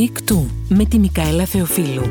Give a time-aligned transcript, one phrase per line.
[0.00, 2.02] Μικτού με τη Μικαέλα Θεοφίλου.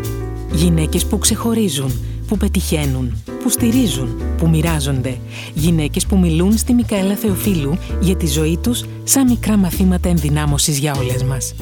[0.51, 1.92] Γυναίκες που ξεχωρίζουν,
[2.29, 5.17] που πετυχαίνουν, που στηρίζουν, που μοιράζονται.
[5.53, 10.93] Γυναίκες που μιλούν στη Μικαέλα Θεοφίλου για τη ζωή τους σαν μικρά μαθήματα ενδυνάμωσης για
[10.93, 11.54] όλες μας.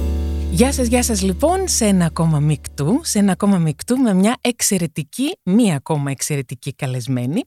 [0.52, 4.36] Γεια σας, γεια σας λοιπόν σε ένα ακόμα μικτού, σε ένα ακόμα μικτού με μια
[4.42, 7.42] εξαιρετική, μία ακόμα εξαιρετική καλεσμένη,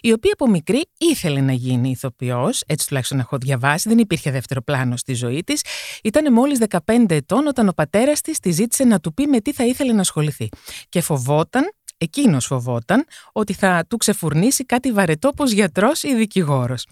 [0.00, 4.62] η οποία από μικρή ήθελε να γίνει ηθοποιός, έτσι τουλάχιστον έχω διαβάσει, δεν υπήρχε δεύτερο
[4.62, 5.64] πλάνο στη ζωή της.
[6.02, 9.52] Ήταν μόλις 15 ετών όταν ο πατέρας της τη ζήτησε να του πει με τι
[9.52, 10.48] θα ήθελε να ασχοληθεί.
[10.88, 11.64] Και φοβόταν
[11.98, 16.86] Εκείνος φοβόταν ότι θα του ξεφουρνήσει κάτι βαρετό όπω γιατρός ή δικηγόρος.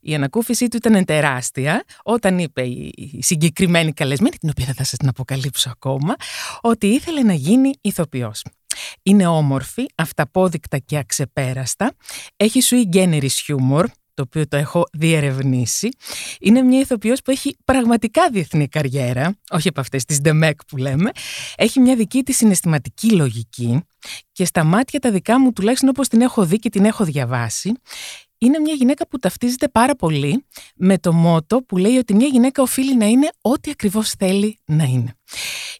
[0.00, 4.98] Η ανακούφιση του ήταν τεράστια όταν είπε η συγκεκριμένη καλεσμένη, την οποία δεν θα σας
[4.98, 6.14] την αποκαλύψω ακόμα,
[6.60, 8.42] ότι ήθελε να γίνει ηθοποιός.
[9.02, 11.92] Είναι όμορφη, αυταπόδεικτα και αξεπέραστα.
[12.36, 13.84] Έχει sui generis humor,
[14.16, 15.88] το οποίο το έχω διερευνήσει.
[16.40, 21.10] Είναι μια ηθοποιός που έχει πραγματικά διεθνή καριέρα, όχι από αυτές τις ντεμέκ που λέμε.
[21.56, 23.80] Έχει μια δική της συναισθηματική λογική
[24.32, 27.72] και στα μάτια τα δικά μου, τουλάχιστον όπως την έχω δει και την έχω διαβάσει,
[28.38, 32.62] είναι μια γυναίκα που ταυτίζεται πάρα πολύ με το μότο που λέει ότι μια γυναίκα
[32.62, 35.14] οφείλει να είναι ό,τι ακριβώς θέλει να είναι.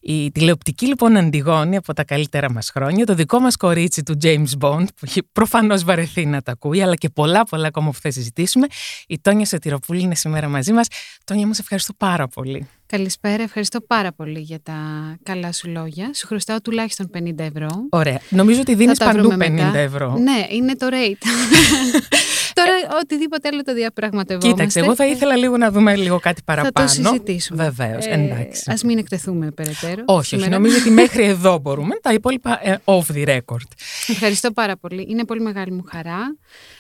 [0.01, 4.59] Η τηλεοπτική λοιπόν Αντιγόνη από τα καλύτερα μας χρόνια, το δικό μας κορίτσι του James
[4.61, 8.11] Bond, που έχει προφανώς βαρεθεί να τα ακούει, αλλά και πολλά πολλά ακόμα που θα
[8.11, 8.67] συζητήσουμε,
[9.07, 10.87] η Τόνια Σωτηροπούλη είναι σήμερα μαζί μας.
[11.25, 12.69] Τόνια, μας ευχαριστώ πάρα πολύ.
[12.87, 14.75] Καλησπέρα, ευχαριστώ πάρα πολύ για τα
[15.23, 16.11] καλά σου λόγια.
[16.15, 17.69] Σου χρωστάω τουλάχιστον 50 ευρώ.
[17.91, 18.21] Ωραία.
[18.29, 20.17] Νομίζω ότι δίνεις παντού 50 ευρώ.
[20.19, 21.27] Ναι, είναι το rate.
[22.59, 24.55] Τώρα οτιδήποτε άλλο το διαπραγματευόμαστε.
[24.55, 26.89] Κοίταξε, εγώ θα ήθελα λίγο να δούμε λίγο κάτι παραπάνω.
[26.89, 27.65] Θα το συζητήσουμε.
[27.65, 28.71] Βεβαίως, ε, εντάξει.
[28.71, 30.03] Α μην εκτεθούμε περαιτέρω.
[30.07, 30.49] Όχι, όχι.
[30.49, 31.95] Νομίζω ότι μέχρι εδώ μπορούμε.
[32.03, 33.69] Τα υπόλοιπα ε, off the record.
[34.07, 35.07] Ευχαριστώ πάρα πολύ.
[35.09, 36.37] Είναι πολύ μεγάλη μου χαρά.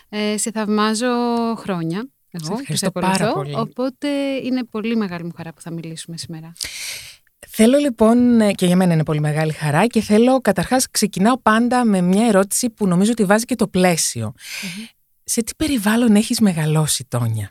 [0.08, 1.06] Ε, σε θαυμάζω
[1.56, 2.08] χρόνια.
[2.30, 3.54] Εγώ ευχαριστώ πάρα πολύ.
[3.56, 4.08] Οπότε
[4.42, 6.52] είναι πολύ μεγάλη μου χαρά που θα μιλήσουμε σήμερα.
[7.48, 11.84] Θέλω λοιπόν, ε, και για μένα είναι πολύ μεγάλη χαρά και θέλω καταρχάς ξεκινάω πάντα
[11.84, 14.32] με μια ερώτηση που νομίζω ότι βάζει και το πλαισιο
[15.24, 17.50] Σε τι περιβάλλον έχεις μεγαλώσει Τόνια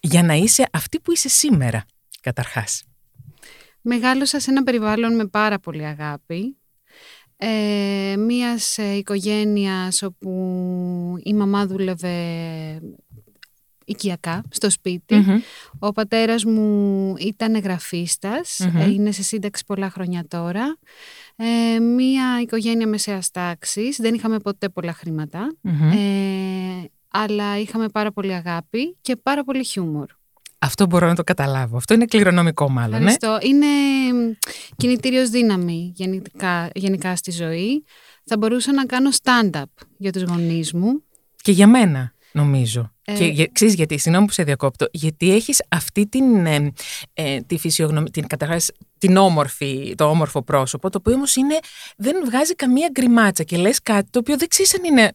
[0.00, 1.84] για να είσαι αυτή που είσαι σήμερα
[2.20, 2.82] καταρχάς;
[3.86, 6.56] Μεγάλωσα σε ένα περιβάλλον με πάρα πολύ αγάπη.
[7.36, 10.30] Ε, μίας ε, οικογένειας όπου
[11.22, 12.12] η μαμά δούλευε
[13.84, 15.24] οικιακά στο σπιτι
[15.78, 17.54] Ο πατέρας μου ήταν
[18.90, 20.78] είναι σε σύνταξη πολλά χρόνια τώρα.
[21.36, 24.92] Ε, μία οικογένεια μεσαίας τάξης, δεν είχαμε ποτέ πολλά
[25.92, 30.06] ε, αλλά είχαμε πάρα πολύ αγάπη και πάρα πολύ χιούμορ.
[30.64, 31.76] Αυτό μπορώ να το καταλάβω.
[31.76, 33.02] Αυτό είναι κληρονομικό μάλλον.
[33.02, 33.12] Ναι.
[33.12, 33.48] Ευχαριστώ.
[33.48, 33.66] Είναι
[34.76, 37.84] κινητήριος δύναμη γενικά, γενικά στη ζωή.
[38.24, 41.02] Θα μπορούσα να κάνω stand-up για τους γονείς μου.
[41.42, 42.92] Και για μένα νομίζω.
[43.04, 43.30] Ε...
[43.30, 46.72] Και ξέρεις γιατί, συγγνώμη που σε διακόπτω, γιατί έχεις αυτή την, ε,
[47.14, 48.26] ε, τη φυσιογνωμία, την,
[48.98, 51.58] την όμορφη, το όμορφο πρόσωπο, το οποίο όμως είναι,
[51.96, 55.12] δεν βγάζει καμία γκριμάτσα και λες κάτι το οποίο δεν ξέρεις αν είναι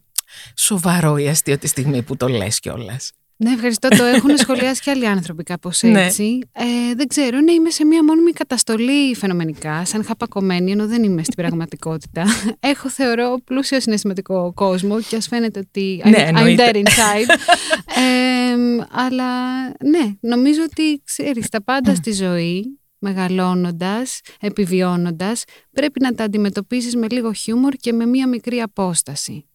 [0.55, 3.11] σοβαρό ή αστείο τη στιγμή που το λες κιόλας.
[3.41, 3.87] Ναι, ευχαριστώ.
[3.87, 6.05] Το έχουν σχολιάσει και άλλοι άνθρωποι κάπως ναι.
[6.05, 6.39] έτσι.
[6.51, 11.23] Ε, δεν ξέρω, ναι, είμαι σε μία μόνιμη καταστολή φαινομενικά, σαν χαπακωμένη, ενώ δεν είμαι
[11.23, 12.25] στην πραγματικότητα.
[12.59, 17.29] Έχω, θεωρώ, πλούσιο συναισθηματικό κόσμο και ας φαίνεται ότι ναι, I'm dead inside.
[18.03, 26.23] ε, αλλά ναι, νομίζω ότι ξέρεις, τα πάντα στη ζωή μεγαλώνοντας, επιβιώνοντας, πρέπει να τα
[26.23, 29.48] αντιμετωπίσεις με λίγο χιούμορ και με μία μικρή απόσταση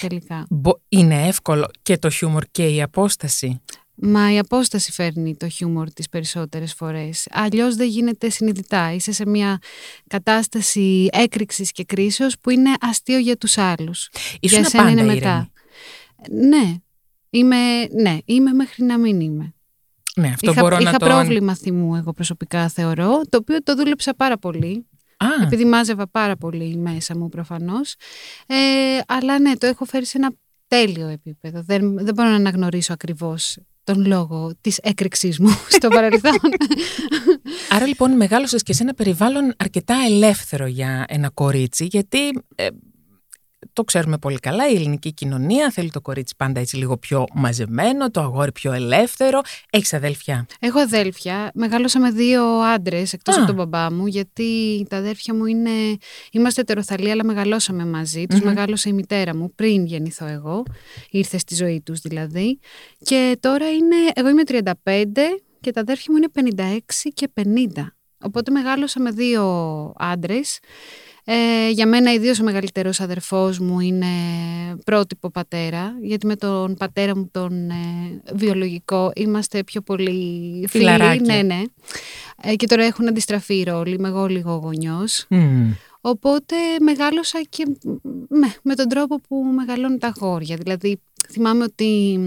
[0.00, 0.46] τελικά.
[0.88, 3.60] Είναι εύκολο και το χιούμορ και η απόσταση.
[4.02, 7.26] Μα η απόσταση φέρνει το χιούμορ τις περισσότερες φορές.
[7.30, 8.92] Αλλιώς δεν γίνεται συνειδητά.
[8.92, 9.58] Είσαι σε μια
[10.06, 14.08] κατάσταση έκρηξης και κρίσεως που είναι αστείο για τους άλλους.
[14.40, 15.50] Ήσουν για σένα είναι μετά.
[16.30, 16.74] Ναι.
[17.30, 17.56] Είμαι,
[18.02, 19.54] ναι, είμαι μέχρι να μην είμαι.
[20.16, 21.06] Ναι, αυτό είχα, μπορώ είχα να το...
[21.06, 24.86] πρόβλημα θυμού εγώ προσωπικά θεωρώ, το οποίο το δούλεψα πάρα πολύ.
[25.42, 27.94] Επειδή μάζευα πάρα πολύ μέσα μου προφανώς.
[28.46, 28.56] Ε,
[29.06, 30.30] αλλά ναι, το έχω φέρει σε ένα
[30.68, 31.62] τέλειο επίπεδο.
[31.62, 36.38] Δεν, δεν μπορώ να αναγνωρίσω ακριβώς τον λόγο της έκρηξής μου στο παρελθόν.
[37.70, 42.66] Άρα λοιπόν μεγάλωσες και σε ένα περιβάλλον αρκετά ελεύθερο για ένα κορίτσι, γιατί ε,
[43.72, 48.10] το ξέρουμε πολύ καλά, η ελληνική κοινωνία θέλει το κορίτσι πάντα έτσι λίγο πιο μαζεμένο,
[48.10, 49.40] το αγόρι πιο ελεύθερο.
[49.70, 51.50] Έχεις αδέλφια; Έχω αδέλφια.
[51.54, 55.70] Μεγάλωσα με δύο άντρες εκτός από τον μπαμπά μου, γιατί τα αδέλφια μου είναι.
[56.30, 58.26] Είμαστε ετεροθαλοί, αλλά μεγαλώσαμε μαζί.
[58.26, 60.62] Τους μεγάλωσε η μητέρα μου πριν γεννηθώ εγώ.
[61.10, 62.58] Ήρθε στη ζωή τους δηλαδή.
[63.02, 63.96] Και τώρα είναι.
[64.14, 64.62] Εγώ είμαι 35
[65.60, 66.78] και τα αδέρφια μου είναι 56
[67.14, 67.30] και
[67.76, 67.86] 50.
[68.22, 69.44] Οπότε μεγάλωσα με δύο
[69.96, 70.58] άντρες.
[71.32, 74.06] Ε, για μένα ιδίως ο μεγαλύτερος αδερφός μου είναι
[74.84, 77.74] πρότυπο πατέρα, γιατί με τον πατέρα μου τον ε,
[78.34, 81.20] βιολογικό είμαστε πιο πολύ φίλοι.
[81.24, 81.62] Ναι, ναι.
[82.42, 85.26] Ε, και τώρα έχουν αντιστραφεί οι ρόλοι, είμαι εγώ λίγο γονιός.
[85.28, 85.72] Μμμ.
[86.00, 87.66] Οπότε μεγάλωσα και
[88.28, 90.56] με, με τον τρόπο που μεγαλώνουν τα αγόρια.
[90.56, 91.00] Δηλαδή
[91.30, 92.18] θυμάμαι ότι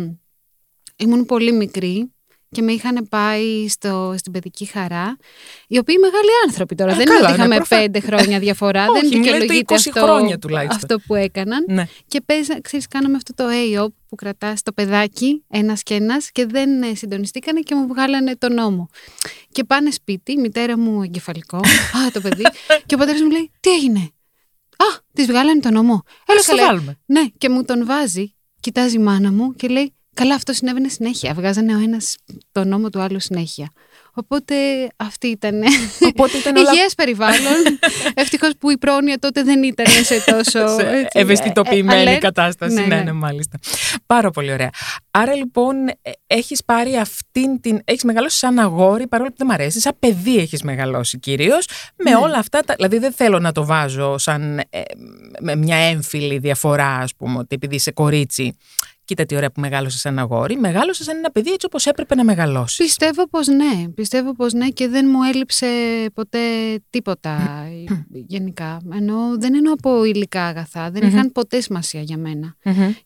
[0.97, 2.12] ήμουν πολύ μικρή
[2.53, 5.17] και με είχαν πάει στο, στην παιδική χαρά,
[5.67, 6.91] οι οποίοι μεγάλοι άνθρωποι τώρα.
[6.91, 7.83] Ε, δεν καλά, είναι ότι ναι, είχαμε προφανώς.
[7.91, 10.75] πέντε χρόνια διαφορά, δεν Όχι, μιλάτε δικαιολογείται 20 αυτό, χρόνια τουλάχιστον.
[10.83, 11.65] αυτό που έκαναν.
[11.67, 11.88] Ναι.
[12.07, 16.45] Και παίζα, ξέρεις, κάναμε αυτό το AOP που κρατάς το παιδάκι, ένας και ένας, και
[16.45, 18.89] δεν ε, συντονιστήκανε και μου βγάλανε τον νόμο.
[19.51, 21.57] Και πάνε σπίτι, η μητέρα μου εγκεφαλικό,
[22.07, 22.44] α, το παιδί,
[22.85, 24.00] και ο πατέρας μου λέει, τι έγινε;
[24.77, 26.03] Α, της βγάλανε τον νόμο.
[26.27, 26.67] Έλα Ας το καλά.
[26.67, 27.00] βάλουμε.
[27.05, 31.33] Ναι, και μου τον βάζει, κοιτάζει η μάνα μου και λέει: Καλά, αυτό συνέβαινε συνέχεια.
[31.33, 32.15] Βγάζανε ο ένας
[32.51, 33.71] τον νόμο του άλλου συνέχεια.
[34.15, 34.56] Οπότε
[34.95, 35.62] αυτή ήταν.
[36.15, 37.54] Οπότε ήταν όλα Υγιές περιβάλλον.
[38.13, 40.68] Ευτυχώς που η πρόνοια τότε δεν ήταν σε τόσο.
[40.80, 42.19] σε έτσι, ευαισθητοποιημένη ε, alert.
[42.19, 42.74] κατάσταση.
[42.74, 43.01] Ναι, Ναι, ναι.
[43.01, 43.57] ναι, μάλιστα.
[44.06, 44.69] Πάρα πολύ ωραία.
[45.12, 45.94] Άρα λοιπόν ε,
[46.27, 47.81] έχεις πάρει αυτήν την...
[47.86, 51.65] Έχεις μεγαλώσει σαν αγόρι, παρόλο που δεν μ' αρέσει, σαν παιδί έχεις μεγαλώσει κυρίως,
[51.95, 52.15] με Ναι.
[52.15, 54.81] όλα αυτά, τα, δηλαδή δεν θέλω να το βάζω σαν ε,
[55.39, 58.57] με μια έμφυλη διαφορά, ας πούμε, ότι επειδή είσαι κορίτσι,
[59.13, 62.24] κοίτα τι ωραία που μεγάλωσες σαν αγόρι, μεγάλωσες σαν ένα παιδί έτσι όπως έπρεπε να
[62.24, 62.77] μεγαλώσεις.
[62.77, 63.89] Πιστεύω πως ναι.
[63.95, 65.68] Πιστεύω πως ναι και δεν μου έλειψε
[66.13, 66.39] ποτέ
[66.89, 67.63] τίποτα
[68.33, 68.81] γενικά.
[68.94, 70.92] Ενώ δεν εννοώ από υλικά αγαθά.
[70.92, 72.56] Δεν είχαν ποτέ σημασία για μένα.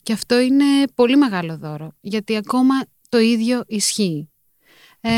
[0.04, 0.66] Και αυτό είναι
[0.96, 1.92] πολύ μεγάλο δώρο.
[2.00, 2.74] Γιατί ακόμα
[3.10, 4.30] το ίδιο ισχύει.
[5.02, 5.12] Ε,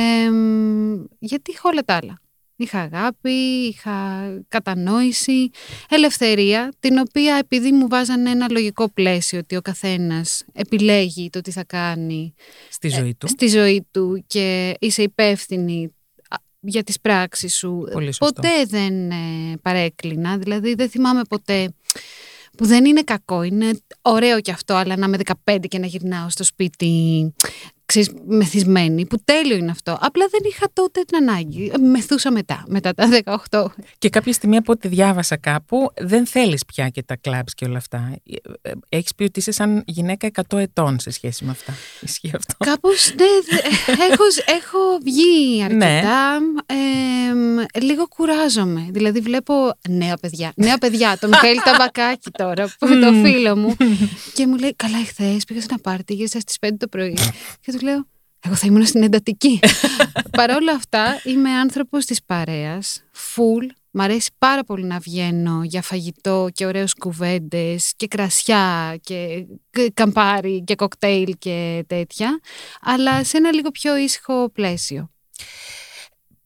[1.20, 2.20] γιατί είχα όλα τα άλλα;
[2.62, 3.30] Είχα αγάπη,
[3.74, 5.50] είχα κατανόηση,
[5.90, 11.52] ελευθερία, την οποία επειδή μου βάζανε ένα λογικό πλαίσιο ότι ο καθένας επιλέγει το τι
[11.52, 12.34] θα κάνει
[12.70, 13.28] Στη ζωή του.
[13.28, 15.96] στη ζωή του και είσαι υπεύθυνη
[16.30, 17.84] α, για τις πράξεις σου.
[17.92, 18.26] Πολύ σωστό.
[18.42, 19.16] Ποτέ δεν ε,
[19.62, 21.74] παρέκλεινα, δηλαδή δεν θυμάμαι ποτέ
[22.58, 23.72] που δεν είναι κακό, είναι
[24.02, 27.34] ωραίο κι αυτό, αλλά να είμαι 15 και να γυρνάω στο σπίτι
[27.90, 29.98] ξέρεις, μεθυσμένη, που τέλειο είναι αυτό.
[30.02, 31.72] Απλά δεν είχα τότε την ανάγκη.
[31.92, 33.10] Μεθούσα μετά, μετά τα
[33.50, 33.66] 18.
[33.98, 37.78] Και κάποια στιγμή από ό,τι διάβασα κάπου, δεν θέλεις πια και τα κλαμπς και όλα
[37.78, 38.16] αυτά.
[38.62, 41.74] Ε, ε, Έχεις πει ότι είσαι σαν γυναίκα 100 ετών σε σχέση με αυτά.
[42.02, 42.56] Ισχύει αυτό.
[42.58, 44.24] Κάπως, ναι, δε- έχω,
[44.58, 45.86] έχω βγει Ναι.
[45.86, 46.38] αρκετά.
[46.66, 48.88] Εμ, λίγο κουράζομαι.
[48.92, 49.54] Δηλαδή βλέπω
[49.90, 50.52] νέα παιδιά.
[50.56, 53.76] Νέα παιδιά, το Μιχαήλ Ταμπακάκη τώρα, που είναι το φίλο μου.
[54.34, 57.18] και μου λέει, καλά εχθές πήγα σε ένα πάρτι, γύρισα στις 5 το πρωί.
[57.62, 58.08] και του λέω,
[58.40, 59.60] εγώ θα ήμουν στην εντατική.
[60.38, 63.68] Παρ' όλα αυτά, είμαι άνθρωπος της παρέας, full.
[63.92, 69.94] Μ' αρέσει πάρα πολύ να βγαίνω για φαγητό και ωραίους κουβέντες και κρασιά και κ-
[69.94, 72.40] καμπάρι και κοκτέιλ και τέτοια,
[72.82, 75.10] αλλά σε ένα λίγο πιο ήσυχο πλαίσιο.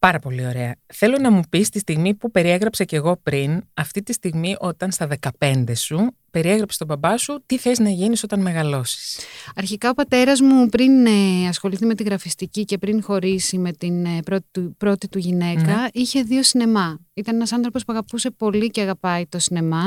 [0.03, 0.75] Πάρα πολύ ωραία.
[0.93, 4.91] Θέλω να μου πεις τη στιγμή που περιέγραψα και εγώ πριν, αυτή τη στιγμή όταν
[4.91, 5.07] στα
[5.39, 9.19] 15 σου, περιέγραψε τον μπαμπά σου τι θες να γίνεις όταν μεγαλώσεις.
[9.55, 14.05] Αρχικά ο πατέρας μου πριν ε, ασχοληθεί με τη γραφιστική και πριν χωρίσει με την
[14.05, 15.87] ε, πρώτη, του, πρώτη του γυναίκα, Ναι.
[15.91, 16.99] είχε δύο σινεμά.
[17.13, 19.83] Ήταν ένας άνθρωπος που αγαπούσε πολύ και αγαπάει το σινεμά.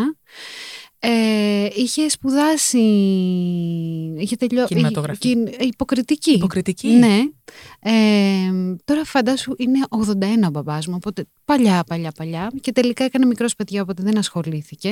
[0.98, 2.78] Ε, είχε σπουδάσει,
[4.18, 5.50] είχε τελειώσει, Κινηματογραφία.
[5.60, 6.30] υποκριτική.
[6.30, 6.88] Υποκριτική.
[6.88, 7.18] Ναι.
[7.80, 7.92] Ε,
[8.84, 12.50] τώρα φαντάσου είναι 81 ο μπαμπάς μου, οπότε παλιά, παλιά, παλιά.
[12.60, 14.88] Και τελικά έκανε μικρός παιδιά, οπότε δεν ασχολήθηκε.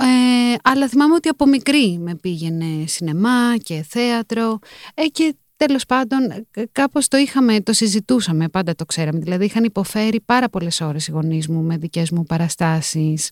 [0.00, 4.58] Ε, αλλά θυμάμαι ότι από μικρή με πήγαινε σινεμά και θέατρο
[4.94, 6.20] ε, και τέλος πάντων
[6.50, 9.18] ε, κάπως το είχαμε, το συζητούσαμε, πάντα το ξέραμε.
[9.18, 13.30] Δηλαδή είχαν υποφέρει πάρα πολλές ώρες οι γονείς μου με δικές μου παραστάσεις.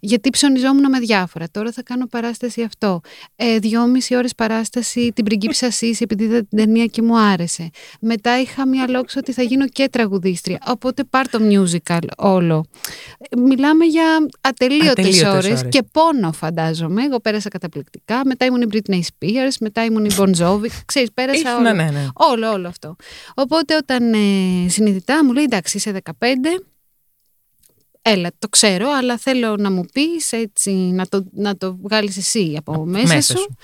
[0.00, 1.46] Γιατί ψωνιζόμουν με διάφορα.
[1.50, 3.00] Τώρα θα κάνω παράσταση αυτό.
[3.36, 7.70] Ε, δυόμιση ώρες παράσταση την πριγκίψα Σύση επειδή είδα την ταινία και μου άρεσε.
[8.00, 10.58] Μετά είχα μια λόξο ότι θα γίνω και τραγουδίστρια.
[10.66, 12.64] Οπότε πάρ το musical όλο.
[13.18, 15.66] Ε, Μιλάμε για ατελείωτες, Ατελείωτες ώρες, ώρες.
[15.68, 17.02] και πόνο φαντάζομαι.
[17.04, 18.20] Εγώ πέρασα καταπληκτικά.
[18.24, 20.66] Μετά ήμουν η Britney Spears, μετά ήμουν η Bon Jovi.
[20.86, 21.74] Ξέρεις, πέρασα Ήσουν, όλο.
[21.74, 22.06] ναι, ναι.
[22.14, 22.96] Όλο, όλο αυτό.
[23.34, 26.10] Οπότε όταν ε, συνειδητά μου λέει εντάξει είσαι 15,
[28.02, 32.54] έλα το ξέρω αλλά θέλω να μου πεις έτσι να το, να το βγάλεις εσύ
[32.58, 33.42] από μέσα, μέσα σου.
[33.42, 33.56] σου.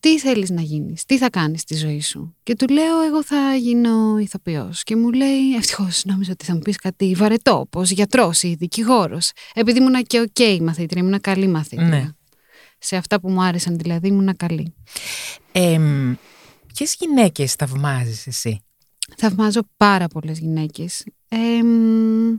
[0.00, 2.36] Τι θέλεις να γίνεις, τι θα κάνεις στη ζωή σου.
[2.42, 4.82] Και του λέω εγώ θα γίνω ηθοποιός.
[4.82, 9.30] Και μου λέει ευτυχώς νόμιζα ότι θα μου πεις κάτι βαρετό, όπως γιατρός ή δικηγόρος.
[9.54, 11.88] Επειδή ήμουνα και οκ μαθήτρια, ήμουνα καλή μαθήτρια.
[11.88, 12.08] Ναι.
[12.78, 14.74] Σε αυτά που μου άρεσαν δηλαδή ήμουνα καλή.
[15.52, 15.78] Ε,
[16.76, 18.60] ποιες γυναίκες θαυμάζεις εσύ;
[19.16, 21.04] Θαυμάζω πάρα πολλές γυναίκες.
[21.28, 22.36] Ε, μ,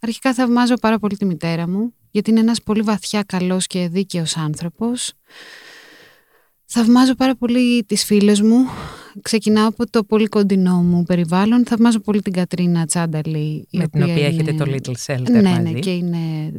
[0.00, 4.36] αρχικά θαυμάζω πάρα πολύ τη μητέρα μου, γιατί είναι ένας πολύ βαθιά καλός και δίκαιος
[4.36, 5.12] άνθρωπος.
[6.64, 8.56] Θαυμάζω πάρα πολύ τις φίλες μου.
[9.22, 11.66] Ξεκινάω από το πολύ κοντινό μου περιβάλλον.
[11.66, 13.66] Θαυμάζω πολύ την Κατρίνα Τσάνταλη.
[13.70, 15.60] η με την οποία έχετε είναι- το Little Shelter ναι, μαζί.
[15.60, 16.52] ναι, και είναι...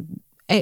[0.46, 0.60] Ε,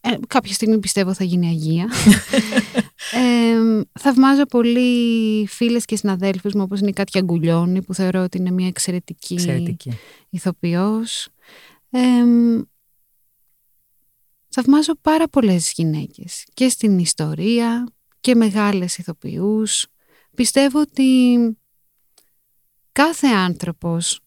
[0.00, 1.88] ε, κάποια στιγμή πιστεύω θα γίνει Αγία.
[3.12, 8.38] Ε, θαυμάζω πολύ φίλες και συναδέλφους μου όπως είναι η Κάτια Γκουλιώνη που θεωρώ ότι
[8.38, 9.92] είναι μια εξαιρετική, εξαιρετική.
[10.28, 11.28] ηθοποιός.
[11.90, 12.00] Ε,
[14.48, 19.86] θαυμάζω πάρα πολλές γυναίκες και στην ιστορία και μεγάλες ηθοποιούς.
[20.34, 21.36] Πιστεύω ότι
[22.92, 24.20] κάθε άνθρωπος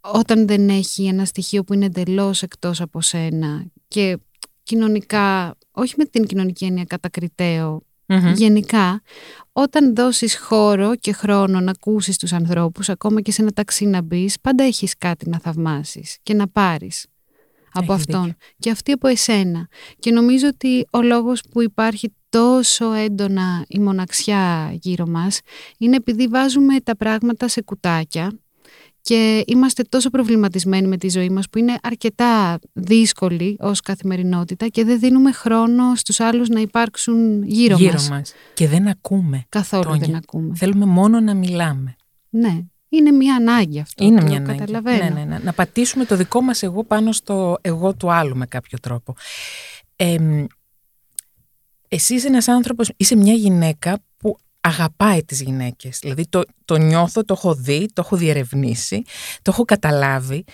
[0.00, 4.18] όταν δεν έχει ένα στοιχείο που είναι εντελώς εκτός από σένα και
[4.62, 7.85] κοινωνικά, όχι με την κοινωνική έννοια κατακριτέο,
[8.34, 9.00] γενικά,
[9.52, 14.02] όταν δώσεις χώρο και χρόνο να ακούσεις τους ανθρώπους, ακόμα και σε ένα ταξί να
[14.02, 17.06] μπεις, πάντα έχεις κάτι να θαυμάσεις και να πάρεις
[17.72, 18.36] από αυτόν.
[18.58, 19.68] και αυτή από εσένα.
[19.98, 25.40] Και νομίζω ότι ο λόγος που υπάρχει τόσο έντονα η μοναξιά γύρω μας
[25.78, 28.32] είναι επειδή βάζουμε τα πράγματα σε κουτάκια
[29.06, 34.84] και είμαστε τόσο προβληματισμένοι με τη ζωή μας που είναι αρκετά δύσκολη ως καθημερινότητα και
[34.84, 38.34] δεν δίνουμε χρόνο στους άλλους να υπάρξουν γύρω, γύρω μας.
[38.54, 39.44] Και δεν ακούμε.
[39.48, 40.54] Καθόλου δεν ακούμε.
[40.54, 41.96] Θέλουμε μόνο να μιλάμε.
[42.30, 42.60] Ναι.
[42.88, 44.04] Είναι μια ανάγκη αυτό.
[44.04, 44.58] Είναι μια ανάγκη.
[44.58, 45.04] Καταλαβαίνω.
[45.04, 45.38] Ναι, ναι, ναι.
[45.38, 49.14] Να πατήσουμε το δικό μας εγώ πάνω στο εγώ του άλλου με κάποιο τρόπο.
[49.96, 50.16] Ε,
[51.88, 55.98] εσύ είσαι ένας άνθρωπος, είσαι μια γυναίκα που αγαπάει τις γυναίκες.
[55.98, 59.02] Δηλαδή το, το νιώθω, το έχω δει, το έχω διερευνήσει,
[59.42, 60.44] το έχω καταλάβει.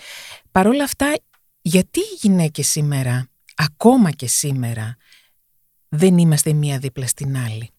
[0.51, 1.13] Παρ' όλα αυτά,
[1.61, 4.95] γιατί οι γυναίκες σήμερα, ακόμα και σήμερα,
[5.89, 7.69] δεν είμαστε η μία δίπλα στην άλλη;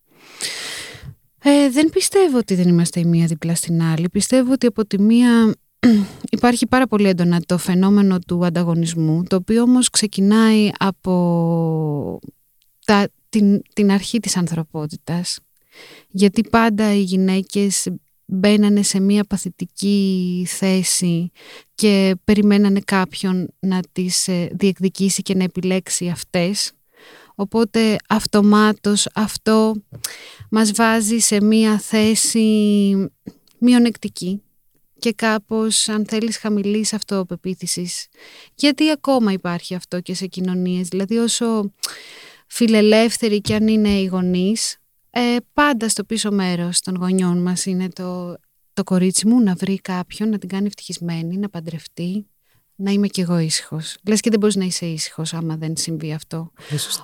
[1.43, 4.09] Ε, δεν πιστεύω ότι δεν είμαστε η μία δίπλα στην άλλη.
[4.09, 5.55] Πιστεύω ότι από τη μία
[6.37, 12.21] υπάρχει πάρα πολύ έντονα το φαινόμενο του ανταγωνισμού, το οποίο όμως ξεκινάει από
[12.85, 15.39] τα, την, την αρχή της ανθρωπότητας
[16.09, 17.89] γιατί πάντα οι γυναίκες
[18.25, 21.31] μπαίνανε σε μία παθητική θέση
[21.75, 26.73] και περιμένανε κάποιον να τις ε, διεκδικήσει και να επιλέξει αυτές.
[27.35, 29.75] Οπότε αυτομάτως αυτό
[30.51, 32.49] μας βάζει σε μία θέση
[33.59, 34.43] μειονεκτική
[34.99, 38.07] και κάπως αν θέλεις χαμηλής αυτοπεποίθησης.
[38.55, 41.73] Γιατί ακόμα υπάρχει αυτό και σε κοινωνίες, δηλαδή όσο
[42.47, 44.79] φιλελεύθεροι και αν είναι οι γονείς,
[45.17, 48.37] ε, πάντα στο πίσω μέρος των γονιών μας είναι το,
[48.73, 52.27] το κορίτσι μου να βρει κάποιον, να την κάνει ευτυχισμένη, να παντρευτεί,
[52.75, 53.97] να είμαι κι εγώ ήσυχος.
[54.07, 56.53] Λες και δεν μπορείς να είσαι ήσυχος άμα δεν συμβεί αυτό.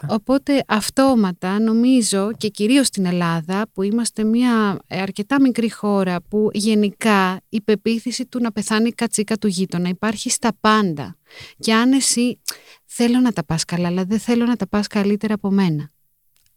[0.08, 7.40] Οπότε αυτόματα νομίζω και κυρίως στην Ελλάδα που είμαστε μια αρκετά μικρή χώρα που γενικά
[7.48, 11.16] η πεποίθηση του να πεθάνει η κατσίκα του γείτονα υπάρχει στα πάντα.
[11.58, 12.40] Και αν εσύ
[12.84, 15.90] θέλω να τα πας καλά αλλά δεν θέλω να τα πας καλύτερα από μένα.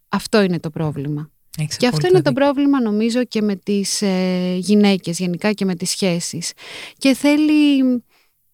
[0.08, 1.28] Αυτό είναι το πρόβλημα
[1.76, 5.90] και αυτό είναι το πρόβλημα νομίζω και με τις ε, γυναίκες γενικά και με τις
[5.90, 6.52] σχέσεις.
[6.98, 7.82] Και θέλει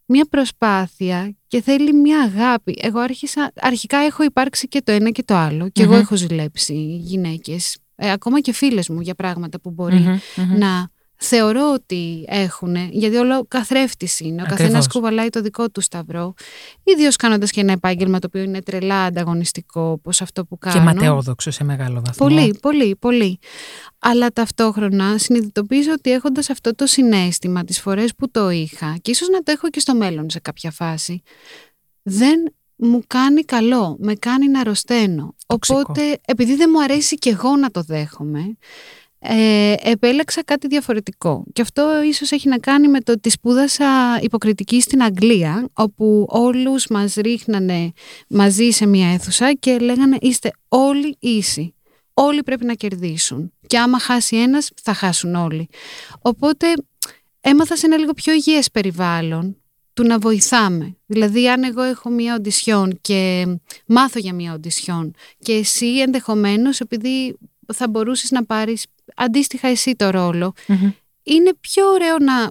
[0.07, 2.79] μια προσπάθεια και θέλει μια αγάπη.
[2.81, 6.97] Εγώ άρχισα, αρχικά έχω υπάρξει και το ένα και το άλλο και εγώ έχω ζηλέψει
[6.97, 10.21] γυναίκες, ε, ακόμα και φίλες μου για πράγματα που μπορει
[10.57, 10.91] να
[11.23, 14.43] θεωρώ ότι έχουν, γιατί όλο καθρέφτης είναι.
[14.43, 16.35] Ο καθένας κουβαλάει το δικό του σταυρό.
[16.83, 20.77] Ιδίως κάνοντας και ένα επάγγελμα το οποίο είναι τρελά ανταγωνιστικό, όπως αυτό που κάνω.
[20.77, 22.27] Και ματαιόδοξο σε μεγάλο βαθμό.
[22.27, 23.39] Πολύ, πολύ, πολύ.
[23.99, 29.29] Αλλά ταυτόχρονα συνειδητοποιήσω ότι έχοντας αυτό το συνέστημα τις φορές που το είχα, και ίσως
[29.29, 31.23] να το έχω και στο μέλλον σε κάποια φάση,
[32.03, 35.35] δεν μου κάνει καλό, με κάνει να αρρωσταίνω.
[35.47, 38.57] Οπότε, επειδή δεν μου αρέσει και εγώ να το δέχομαι,
[39.23, 41.45] ε, επέλεξα κάτι διαφορετικό.
[41.53, 46.87] Και αυτό ίσως έχει να κάνει με το ότι σπούδασα υποκριτική στην Αγγλία, όπου όλους
[46.87, 47.93] μας ρίχνανε
[48.29, 51.75] μαζί σε μια αίθουσα και λέγανε είστε όλοι ίσοι.
[52.15, 53.53] Όλοι πρέπει να κερδίσουν.
[53.67, 55.69] Και άμα χάσει ένας, θα χάσουν όλοι.
[56.23, 56.67] Οπότε
[57.41, 59.57] έμαθα σε ένα λίγο πιο υγιές περιβάλλον
[59.93, 60.97] του να βοηθάμε.
[61.07, 63.47] Δηλαδή αν εγώ έχω μια οντισιόν και
[63.87, 67.37] μάθω για μια οντισιόν και εσύ ενδεχομένως επειδή
[67.73, 68.87] θα μπορούσες να πάρεις
[69.17, 70.53] αντίστοιχα εσύ το ρολο
[71.23, 72.51] είναι πιο ωραίο να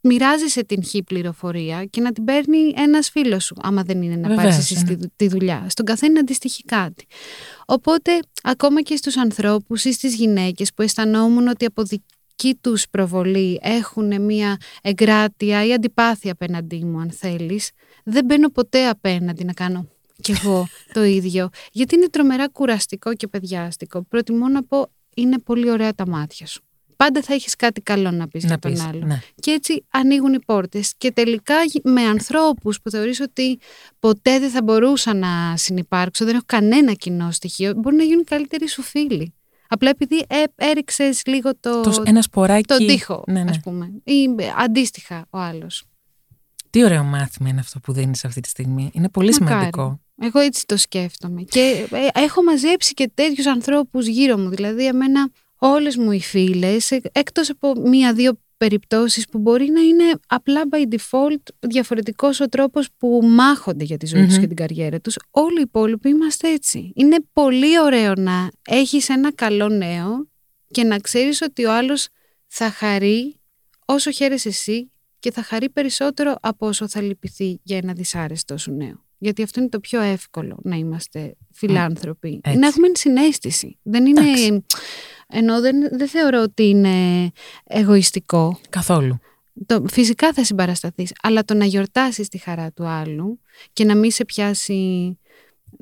[0.00, 4.34] μοιράζεσαι την χή πληροφορία και να την παίρνει ένας φίλος σου, άμα δεν είναι να
[4.34, 4.96] πάρεις εσύ ναι.
[5.16, 5.66] τη, δουλειά.
[5.68, 7.06] Στον καθένα αντιστοιχεί κάτι.
[7.66, 13.60] Οπότε, ακόμα και στους ανθρώπους ή στις γυναίκες που αισθανόμουν ότι από δική τους προβολή
[13.62, 17.70] έχουν μια εγκράτεια ή αντιπάθεια απέναντί μου, αν θέλεις,
[18.04, 19.88] δεν μπαίνω ποτέ απέναντι να κάνω
[20.20, 21.48] κι εγώ το ίδιο.
[21.72, 24.02] Γιατί είναι τρομερά κουραστικό και παιδιάστικο.
[24.02, 26.62] Προτιμώ να πω είναι πολύ ωραία τα μάτια σου.
[26.96, 29.06] Πάντα θα έχεις κάτι καλό να πεις να για τον άλλο.
[29.06, 29.20] Ναι.
[29.34, 30.94] Και έτσι ανοίγουν οι πόρτες.
[30.98, 33.58] Και τελικά με ανθρώπους που θεωρείς ότι
[33.98, 38.68] ποτέ δεν θα μπορούσα να συνεπάρξω, δεν έχω κανένα κοινό στοιχείο, μπορεί να γίνουν καλύτεροι
[38.68, 39.34] σου φίλοι.
[39.68, 42.64] Απλά επειδή ε, έριξες λίγο το, το, ένα σποράκι...
[42.66, 43.50] τον τοίχο, ναι, ναι.
[43.50, 43.90] ας πούμε.
[44.04, 45.84] Ή αντίστοιχα ο άλλος.
[46.70, 48.90] Τι ωραίο μάθημα είναι αυτό που δίνεις αυτή τη στιγμή.
[48.92, 50.00] Είναι πολύ σημαντικό.
[50.22, 51.42] Εγώ έτσι το σκέφτομαι.
[51.42, 54.48] Και ε, έχω μαζέψει και τέτοιους ανθρώπους γύρω μου.
[54.48, 60.04] Δηλαδή, εμένα όλες μου οι φίλες, ε, εκτός από μία-δύο περιπτώσεις που μπορεί να είναι
[60.26, 65.00] απλά by default διαφορετικός ο τρόπος που μάχονται για τη ζωή τους και την καριέρα
[65.00, 65.16] τους.
[65.30, 66.92] Όλοι οι υπόλοιποι είμαστε έτσι.
[66.94, 70.28] Είναι πολύ ωραίο να έχεις ένα καλό νέο
[70.70, 72.08] και να ξέρεις ότι ο άλλος
[72.46, 73.34] θα χαρεί
[73.84, 78.72] όσο χαίρεσαι εσύ και θα χαρεί περισσότερο από όσο θα λυπηθεί για ένα δυσάρεστο σου
[78.72, 79.04] νέο.
[79.22, 82.40] Γιατί αυτό είναι το πιο εύκολο να είμαστε φιλάνθρωποι.
[82.56, 83.78] Να έχουμε συνέστηση.
[83.82, 84.22] Δεν είναι.
[85.28, 87.30] Ενώ δεν, δεν θεωρώ ότι είναι
[87.64, 88.60] εγωιστικό.
[88.68, 89.18] Καθόλου.
[89.66, 93.40] Το, φυσικά θα συμπαρασταθείς, αλλά το να γιορτάσεις τη χαρά του άλλου
[93.72, 95.18] και να μην σε πιάσει...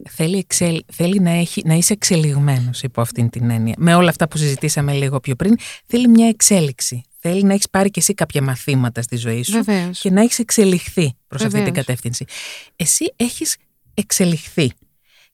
[0.08, 0.46] Θέλει,
[0.92, 3.74] θέλει να, έχει, να είσαι εξελιγμένος υπό αυτήν την έννοια.
[3.78, 7.02] Με όλα αυτά που συζητήσαμε λίγο πιο πριν, θέλει μια εξέλιξη.
[7.20, 9.64] Θέλει να έχεις πάρει και εσύ κάποια μαθήματα στη ζωή σου
[10.00, 12.24] και να έχεις εξελιχθεί προς αυτή την κατεύθυνση.
[12.76, 13.56] Εσύ έχεις
[13.94, 14.72] εξελιχθεί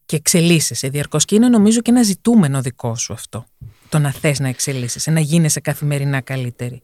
[0.06, 1.24] και εξελίσσεσαι διαρκώς.
[1.24, 3.46] Και είναι νομίζω και ένα ζητούμενο δικό σου αυτό.
[3.88, 6.82] Το να θες να εξελίσσεσαι, να γίνεσαι καθημερινά καλύτερη.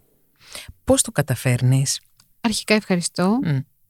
[0.84, 2.00] Πώς το καταφέρνεις,
[2.40, 3.38] Αρχικά ευχαριστώ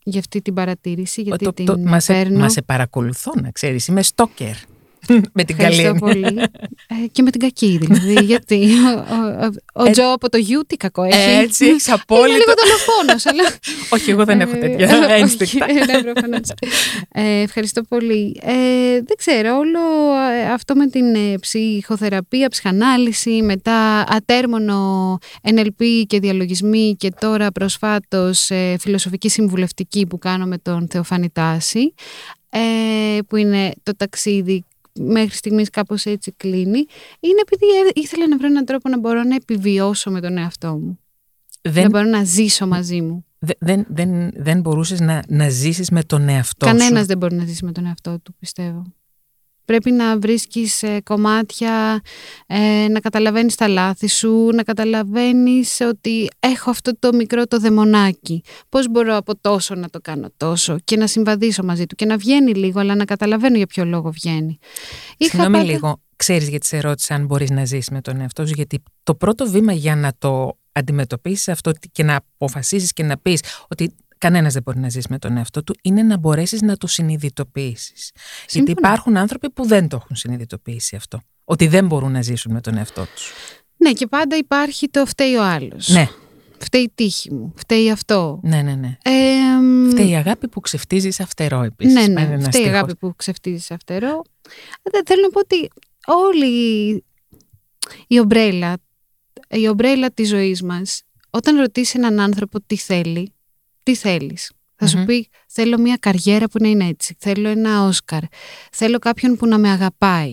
[0.05, 1.23] για αυτή την παρατήρηση.
[1.23, 2.05] Γιατί το, την το, μας
[2.53, 3.87] σε παρακολουθώ, να ξέρεις.
[3.87, 4.55] Είμαι στόκερ.
[5.39, 6.39] με την καλή πολύ.
[6.87, 8.25] Ε, και με την κακή δηλαδή.
[8.33, 11.31] γιατί ο, ο, ο ε, Τζο από το γιου τι κακό έχει.
[11.31, 12.27] Έτσι, έχει απόλυτο.
[12.27, 13.43] Είναι λίγο δολοφόνος, αλλά.
[13.95, 15.67] Όχι, εγώ δεν έχω ε, τέτοια ένστικτα.
[17.17, 18.41] Ναι, ευχαριστώ πολύ.
[18.95, 19.81] δεν ξέρω, όλο
[20.53, 21.05] αυτό με την
[21.41, 25.19] ψυχοθεραπεία, ψυχανάλυση, μετά ατέρμονο
[25.55, 31.95] NLP και διαλογισμοί και τώρα προσφάτως φιλοσοφική συμβουλευτική που κάνω με τον Θεοφάνη Τάση,
[33.27, 34.65] που είναι το ταξίδι
[34.99, 36.85] μέχρι στιγμής κάπως έτσι κλείνει,
[37.21, 40.99] είναι επειδή ήθελα να βρω έναν τρόπο να μπορώ να επιβιώσω με τον εαυτό μου.
[41.63, 41.83] Δεν...
[41.83, 43.25] Να μπορώ να ζήσω μαζί μου.
[43.59, 47.35] Δεν, δεν, δεν μπορούσες να, να ζήσεις με τον εαυτό Κανένας σου; Κανένας δεν μπορεί
[47.35, 48.83] να ζήσει με τον εαυτό του, πιστεύω.
[49.65, 52.01] Πρέπει να βρίσκεις ε, κομμάτια,
[52.47, 58.43] ε, να καταλαβαίνεις τα λάθη σου, να καταλαβαίνεις ότι έχω αυτό το μικρό το δαιμονάκι.
[58.69, 62.17] Πώς μπορώ από τόσο να το κάνω τόσο και να συμβαδίσω μαζί του και να
[62.17, 64.59] βγαίνει λίγο, αλλά να καταλαβαίνω για ποιο λόγο βγαίνει.
[65.19, 65.65] Συγγνώμη πάντα...
[65.65, 69.15] λίγο, ξέρεις γιατί σε ρώτησα αν μπορείς να ζήσεις με τον εαυτό σου, γιατί το
[69.15, 74.53] πρώτο βήμα για να το αντιμετωπίσεις αυτό και να αποφασίσεις και να πεις ότι Κανένας
[74.53, 78.11] δεν μπορεί να ζήσει με τον εαυτό του, είναι να μπορέσεις να το συνειδητοποιήσεις.
[78.49, 81.21] Γιατί υπάρχουν άνθρωποι που δεν το έχουν συνειδητοποιήσει αυτό.
[81.45, 83.33] Ότι δεν μπορούν να ζήσουν με τον εαυτό τους.
[83.77, 85.89] Ναι, και πάντα υπάρχει το φταίει ο άλλος.
[85.89, 86.09] Ναι.
[86.59, 88.41] Φταίει η τύχη μου, φταίει αυτό.
[88.43, 88.99] Ναι, ναι, ναι.
[89.03, 91.95] Ε, φταίει η αγάπη που ξεφτίζεις αυτερό επίσης.
[91.95, 94.23] Ναι, ναι, φταίει η αγάπη που ξεφτίζεις αυτερό.
[94.83, 95.69] Δεν θέλω να πω ότι
[96.07, 97.05] όλη
[98.07, 98.77] η ομπρέλα,
[99.49, 103.33] η ομπρέλα της ζωής μας, όταν ρωτήσει έναν άνθρωπο τι θέλει,
[103.91, 104.53] τι θέλεις.
[104.77, 108.23] Θα σου πει θέλω μια καριέρα που να είναι έτσι, θέλω ένα Όσκαρ,
[108.73, 110.33] θέλω κάποιον που να με αγαπάει,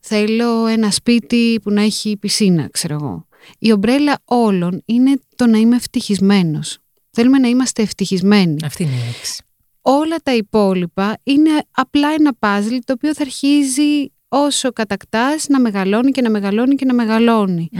[0.00, 3.26] θέλω ένα σπίτι που να έχει πισίνα, ξέρω εγώ.
[3.58, 6.78] Η ομπρέλα όλων είναι το να είμαι ευτυχισμένος.
[7.10, 8.56] Θέλουμε να είμαστε ευτυχισμένοι.
[8.64, 9.44] Αυτή είναι η λέξη.
[9.80, 16.10] Όλα τα υπόλοιπα είναι απλά ένα πάζλ το οποίο θα αρχίζει όσο κατακτάς να μεγαλώνει
[16.10, 17.70] και να μεγαλώνει και να μεγαλωνει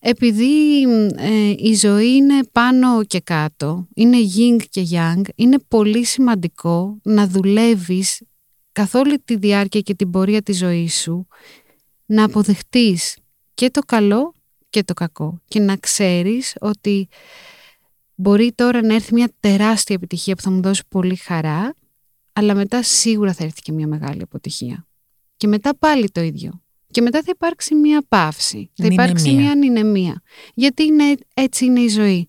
[0.00, 0.82] επειδή
[1.16, 7.26] ε, η ζωή είναι πάνω και κάτω, είναι yin και yang, είναι πολύ σημαντικό να
[7.26, 8.22] δουλεύεις
[8.72, 11.26] καθ' όλη τη διάρκεια και την πορεία της ζωής σου,
[12.06, 13.16] να αποδεχτείς
[13.54, 14.34] και το καλό
[14.70, 17.08] και το κακό και να ξέρεις ότι
[18.14, 21.74] μπορεί τώρα να έρθει μια τεράστια επιτυχία που θα μου δώσει πολύ χαρά,
[22.32, 24.86] αλλά μετά σίγουρα θα έρθει και μια μεγάλη αποτυχία.
[25.40, 26.62] Και μετά πάλι το ίδιο.
[26.90, 30.22] Και μετά θα υπάρξει μία παύση, θα υπάρξει μία ανηνεμία.
[30.54, 32.28] Γιατί είναι, έτσι είναι η ζωή.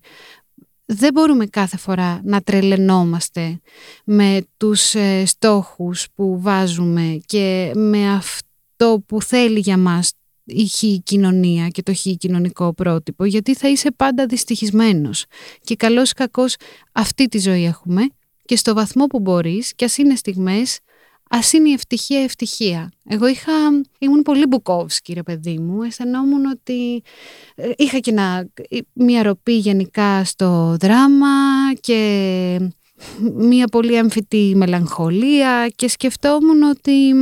[0.86, 3.60] Δεν μπορούμε κάθε φορά να τρελαινόμαστε
[4.04, 10.12] με τους ε, στόχους που βάζουμε και με αυτό που θέλει για μας
[10.44, 15.24] η χή κοινωνία και το χή κοινωνικό πρότυπο, γιατί θα είσαι πάντα δυστυχισμένος.
[15.60, 16.56] Και καλώς ή κακώς
[16.92, 18.06] αυτή τη ζωή έχουμε
[18.44, 20.78] και στο βαθμό που μπορείς, και ας είναι στιγμές
[21.32, 22.92] Α είναι η ευτυχία ευτυχία.
[23.08, 23.52] Εγώ είχα,
[23.98, 27.02] ήμουν πολύ μπουκόβσκι ρε παιδί μου, αισθανόμουν ότι
[27.54, 28.12] ε, είχα και
[28.92, 31.28] μια ροπή γενικά στο δράμα
[31.80, 32.70] και
[33.34, 37.14] μια πολύ έμφυτη μελαγχολία και σκεφτόμουν ότι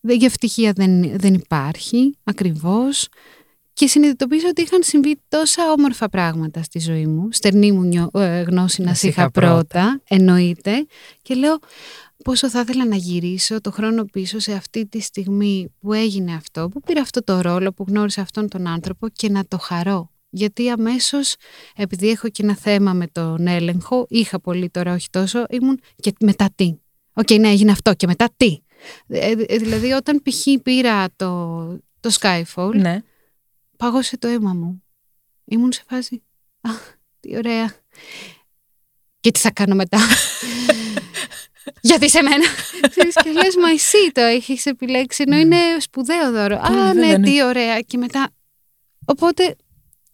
[0.00, 3.08] η ευτυχία δεν, δεν υπάρχει ακριβώς
[3.72, 7.28] και συνειδητοποίησα ότι είχαν συμβεί τόσα όμορφα πράγματα στη ζωή μου.
[7.32, 10.86] Στερνή μου ε, γνώση να είχα πρώτα, εννοείται.
[11.22, 11.58] Και λέω,
[12.24, 16.68] πόσο θα ήθελα να γυρίσω το χρόνο πίσω σε αυτή τη στιγμή που έγινε αυτό,
[16.68, 20.10] που πήρα αυτό το ρόλο, που γνώρισα αυτόν τον άνθρωπο και να το χαρώ.
[20.30, 21.34] Γιατί αμέσως,
[21.76, 26.12] επειδή έχω και ένα θέμα με τον έλεγχο, είχα πολύ τώρα, όχι τόσο, ήμουν και
[26.20, 26.74] μετά τι.
[27.12, 28.58] OK, okay, ναι, έγινε αυτό και μετά τι.
[29.06, 30.62] Ε, ε, δηλαδή όταν π.χ.
[30.62, 31.66] πήρα το,
[32.00, 33.02] το Skyfall, Ναι.
[33.76, 34.82] πάγωσε το αίμα μου.
[35.44, 36.22] Ήμουν σε φάση,
[36.60, 37.74] αχ, τι ωραία.
[39.20, 39.98] Και τι θα κάνω μετά;
[41.80, 42.44] Γιατί σε μένα.
[42.90, 46.60] Ξέρεις, και λες, μα εσύ το έχεις επιλέξει, ενώ είναι σπουδαίο δώρο.
[46.66, 47.26] Πολύ Α, βέβαια, ναι, ναι.
[47.26, 47.80] τι ωραία.
[47.80, 48.30] Και μετά,
[49.04, 49.56] οπότε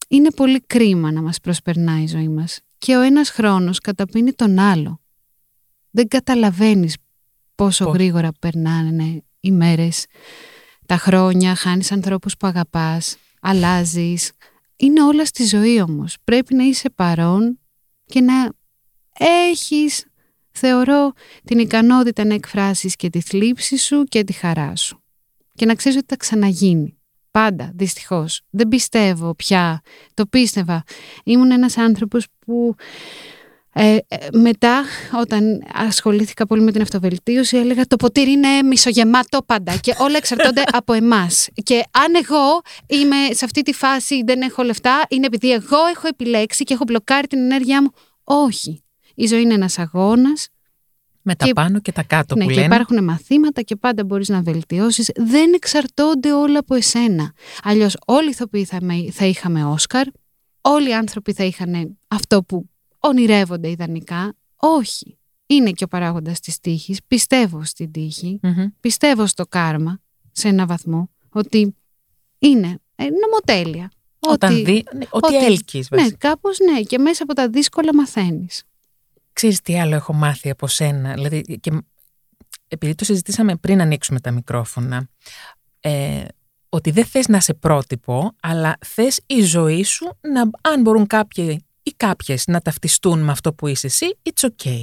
[0.09, 2.61] είναι πολύ κρίμα να μας προσπερνάει η ζωή μας.
[2.79, 5.01] Και ο ένας χρόνος καταπίνει τον άλλο.
[5.91, 6.97] Δεν καταλαβαίνεις
[7.55, 7.95] πόσο Πώς.
[7.95, 10.07] γρήγορα περνάνε οι μέρες,
[10.87, 14.33] τα χρόνια, χάνεις ανθρώπους που αγαπάς, αλλάζεις.
[14.77, 16.17] Είναι όλα στη ζωή όμως.
[16.25, 17.59] Πρέπει να είσαι παρόν
[18.07, 18.53] και να
[19.51, 20.05] έχεις,
[20.59, 21.13] θεωρώ,
[21.45, 25.03] την ικανότητα να εκφράσεις και τη θλίψη σου και τη χαρά σου.
[25.55, 26.99] Και να ξέρεις ότι θα ξαναγίνει.
[27.31, 28.43] Πάντα, δυστυχώς.
[28.51, 29.81] Δεν πιστεύω πια.
[30.15, 30.83] Το πίστευα.
[31.25, 32.75] Ήμουν ένας άνθρωπος που
[33.81, 34.85] ε, ε, μετά,
[35.21, 40.63] όταν ασχολήθηκα πολύ με την αυτοβελτίωση, έλεγα το ποτήρι είναι μισογεμάτο πάντα και όλα εξαρτώνται
[40.79, 41.49] από εμάς.
[41.63, 46.09] Και αν εγώ είμαι σε αυτή τη φάση, δεν έχω λεφτά, είναι επειδή εγώ έχω
[46.09, 47.91] επιλέξει και έχω μπλοκάρει την ενέργειά μου.
[48.25, 48.83] Όχι.
[49.21, 50.49] Η ζωή είναι ένας αγώνας
[51.23, 52.67] Με τα Και- πάνω και τα κάτω ναι, που και λένε.
[52.75, 55.11] υπάρχουν μαθήματα και πάντα μπορείς να βελτιώσεις.
[55.17, 57.33] Δεν εξαρτώνται όλα από εσένα.
[57.63, 60.07] Αλλιώς όλοι οι ηθοποιοί θα, με- θα είχαμε Όσκαρ,
[60.61, 64.35] όλοι οι άνθρωποι θα είχαν αυτό που ονειρεύονται ιδανικά.
[64.57, 65.19] Όχι.
[65.47, 66.99] Είναι και ο παράγοντας της τύχης.
[67.07, 68.39] Πιστεύω στην τύχη.
[68.43, 68.67] Μμμ.
[68.81, 70.01] Πιστεύω στο κάρμα
[70.33, 71.11] σε ένα βαθμό.
[71.29, 71.77] Ότι
[72.39, 73.91] είναι ε, νομοτέλεια.
[74.19, 76.29] Όταν ότι, δει, ναι, ότι, ότι- έλκεις Ναι, βασικά.
[76.29, 76.81] κάπως ναι.
[76.81, 78.63] Και μέσα από τα δύσκολα μαθαίνεις.
[79.39, 81.13] Ξέρεις τι άλλο έχω μάθει από σένα.
[81.13, 81.71] Δηλαδή, και
[82.69, 85.09] επειδή το συζητήσαμε πριν ανοίξουμε τα μικρόφωνα,
[85.81, 86.25] ε,
[86.69, 91.67] ότι δεν θες να είσαι πρότυπο, αλλά θες η ζωή σου να, αν μπορούν κάποιοι
[91.83, 94.83] ή κάποιες να ταυτιστούν με αυτό που είσαι εσύ, it's okay.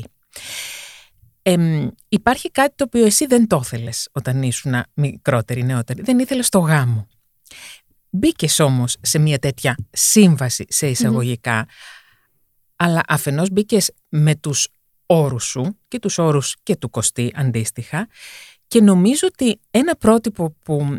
[1.42, 6.02] Εμ, υπάρχει κάτι το οποίο εσύ δεν το ήθελες όταν ήσουν μικρότερη, νεότερη.
[6.02, 7.08] Δεν ήθελες το γάμο.
[8.10, 11.68] Μπήκες όμως σε μια τέτοια σύμβαση σε εισαγωγικά,
[12.76, 14.68] αλλά αφενός μπήκες με τους
[15.06, 18.08] όρους σου και τους όρους και του Κωστή αντίστοιχα
[18.68, 20.98] και νομίζω ότι ένα πρότυπο που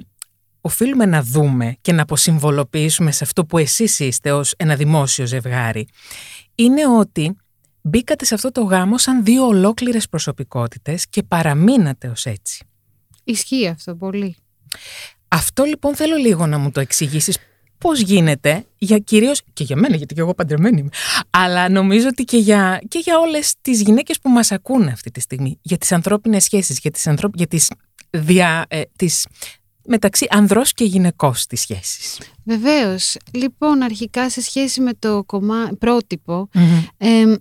[0.60, 5.88] οφείλουμε να δούμε και να αποσυμβολοποιήσουμε σε αυτό που εσείς είστε ως ένα δημόσιο ζευγάρι
[6.54, 7.36] είναι ότι
[7.82, 12.64] μπήκατε σε αυτό το γάμο σαν δύο ολόκληρες προσωπικότητες και παραμείνατε ως έτσι.
[13.24, 14.36] Ισχύει αυτό πολύ.
[15.28, 17.38] Αυτό λοιπόν θέλω λίγο να μου το εξηγήσεις
[17.78, 20.90] πώς γίνεται, για κυρίως και για μένα, γιατί και εγώ παντρεμένη είμαι,
[21.30, 25.20] αλλά νομίζω ότι και για, και για όλες τις γυναίκες που μας ακούνε αυτή τη
[25.20, 27.70] στιγμή, για τις ανθρώπινες σχέσεις, για τις, ανθρώπ, για τις,
[28.10, 29.26] δια, ε, τις
[29.86, 32.20] μεταξύ ανδρός και γυναικός τις σχέσεις.
[32.44, 33.16] Βεβαίως.
[33.32, 35.70] Λοιπόν, αρχικά σε σχέση με το κομμά...
[35.78, 36.48] πρότυπο,
[36.96, 37.34] εμ,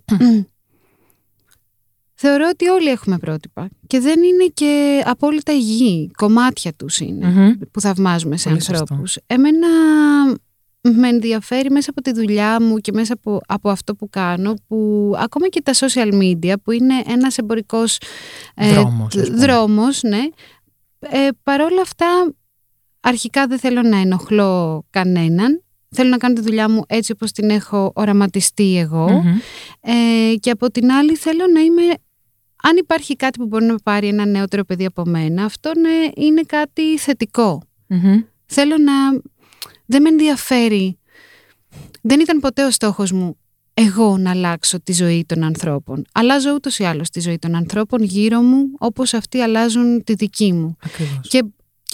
[2.16, 6.10] θεωρώ ότι όλοι έχουμε πρότυπα και δεν είναι και απόλυτα υγιή.
[6.16, 7.52] Κομμάτια τους είναι Μμμ.
[7.70, 8.78] που θαυμάζουμε σε Πολύ σωστό.
[8.80, 9.16] ανθρώπους.
[9.26, 9.68] Εμένα
[10.94, 15.12] με ενδιαφέρει μέσα από τη δουλειά μου και μέσα από, από αυτό που κάνω που
[15.18, 17.98] ακόμα και τα social media που είναι ένας εμπορικός
[18.54, 19.36] ε, Δρόμος, ας πούμε.
[19.38, 20.22] δρόμος ναι,
[20.98, 22.06] ε, παρόλα αυτά
[23.00, 27.50] αρχικά δεν θέλω να ενοχλώ κανέναν θέλω να κάνω τη δουλειά μου έτσι όπως την
[27.50, 29.36] έχω οραματιστεί εγώ Μμμ.
[29.80, 31.82] ε, και από την άλλη θέλω να είμαι
[32.68, 36.24] αν υπάρχει κάτι που μπορεί να με πάρει ένα νεότερο παιδί από μένα αυτό ναι,
[36.26, 38.20] είναι κάτι θετικό Μμμ.
[38.46, 38.92] θέλω να
[39.86, 40.98] δεν με ενδιαφέρει
[42.00, 43.36] δεν ήταν ποτέ ο στόχος μου
[43.78, 46.04] εγώ να αλλάξω τη ζωή των ανθρώπων.
[46.12, 50.52] Αλλάζω ούτως ή άλλως τη ζωή των ανθρώπων γύρω μου όπως αυτοί αλλάζουν τη δική
[50.52, 50.76] μου.
[50.84, 51.28] Ακριβώς.
[51.28, 51.44] Και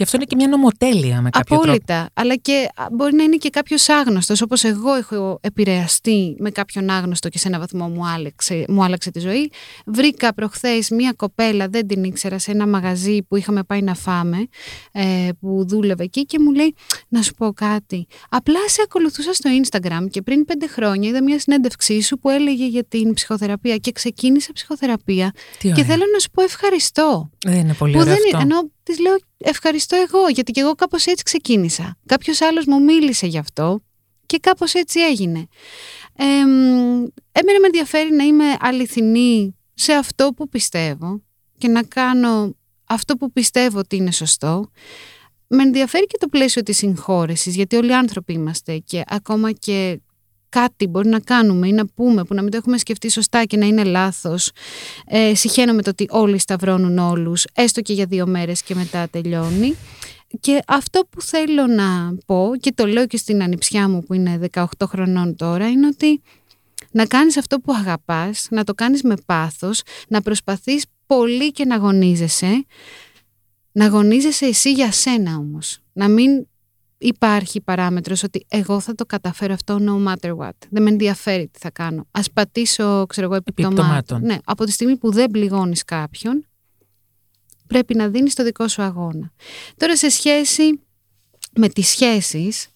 [0.03, 1.63] Και αυτό είναι και μια νομοτέλεια με κάποιο τρόπο.
[1.63, 2.09] Απόλυτα.
[2.15, 4.41] Αλλά και α, μπορεί να είναι και κάποιος άγνωστος.
[4.43, 9.11] Όπως εγώ έχω επηρεαστεί με κάποιον άγνωστο και σε έναν βαθμό μου άλλαξε, μου άλλαξε
[9.11, 9.51] τη ζωή.
[9.87, 14.47] Βρήκα προχθές μία κοπέλα, δεν την ήξερα, σε ένα μαγαζί που είχαμε πάει να φάμε,
[14.93, 16.75] ε, που δούλευε εκεί και μου λέει:
[17.09, 18.07] Να σου πω κάτι.
[18.29, 22.67] Απλά σε ακολουθούσα στο Instagram και πριν πέντε χρόνια είδα μία συνέντευξή σου που έλεγε
[22.67, 25.33] για την ψυχοθεραπεία και ξεκίνησα ψυχοθεραπεία.
[25.59, 25.85] Τι Και ωραία.
[25.85, 27.31] θέλω να σου πω ευχαριστώ.
[27.47, 28.41] Δεν είναι πολύ Που ωραίο δεν αυτό.
[28.41, 31.99] είναι, ενώ της λέω ευχαριστώ εγώ, γιατί και εγώ κάπως έτσι ξεκίνησα.
[32.07, 33.83] Κάποιος άλλος μου μίλησε γι' αυτό
[34.27, 35.47] και κάπως έτσι έγινε.
[36.17, 36.25] Ε,
[37.33, 41.23] εμένα με ενδιαφέρει να είμαι αληθινή σε αυτό που πιστεύω
[41.59, 44.71] και να κάνω αυτό που πιστεύω ότι είναι σωστό.
[45.47, 50.01] Με ενδιαφέρει και το πλαίσιο της συγχώρεσης, γιατί όλοι οι άνθρωποι είμαστε και ακόμα και
[50.53, 53.57] κάτι μπορεί να κάνουμε ή να πούμε που να μην το έχουμε σκεφτεί σωστά και
[53.57, 54.51] να είναι λάθος.
[55.07, 59.77] Ε, συχαίνομαι το ότι όλοι σταυρώνουν όλους, έστω και για δύο μέρες και μετά τελειώνει.
[60.41, 64.41] Και αυτό που θέλω να πω και το λέω και στην ανιψιά μου που είναι
[64.53, 66.23] 18 χρονών τώρα είναι ότι
[66.91, 71.75] να κάνεις αυτό που αγαπάς, να το κάνεις με πάθος, να προσπαθείς πολύ και να
[71.75, 72.65] αγωνίζεσαι,
[73.73, 75.79] να αγωνίζεσαι εσύ για σένα όμως.
[75.93, 76.47] Να μην
[77.03, 80.51] υπάρχει παράμετρος ότι εγώ θα το καταφέρω αυτό no matter what.
[80.71, 82.07] Δεν με ενδιαφέρει τι θα κάνω.
[82.11, 84.23] Ας πατήσω, ξέρω εγώ, επιπτωμάτων.
[84.23, 86.47] Ναι, από τη στιγμή που δεν πληγώνεις κάποιον,
[87.67, 89.33] πρέπει να δίνεις το δικό σου αγώνα.
[89.77, 90.81] Τώρα σε σχέση
[91.55, 92.67] με τις σχέσεις,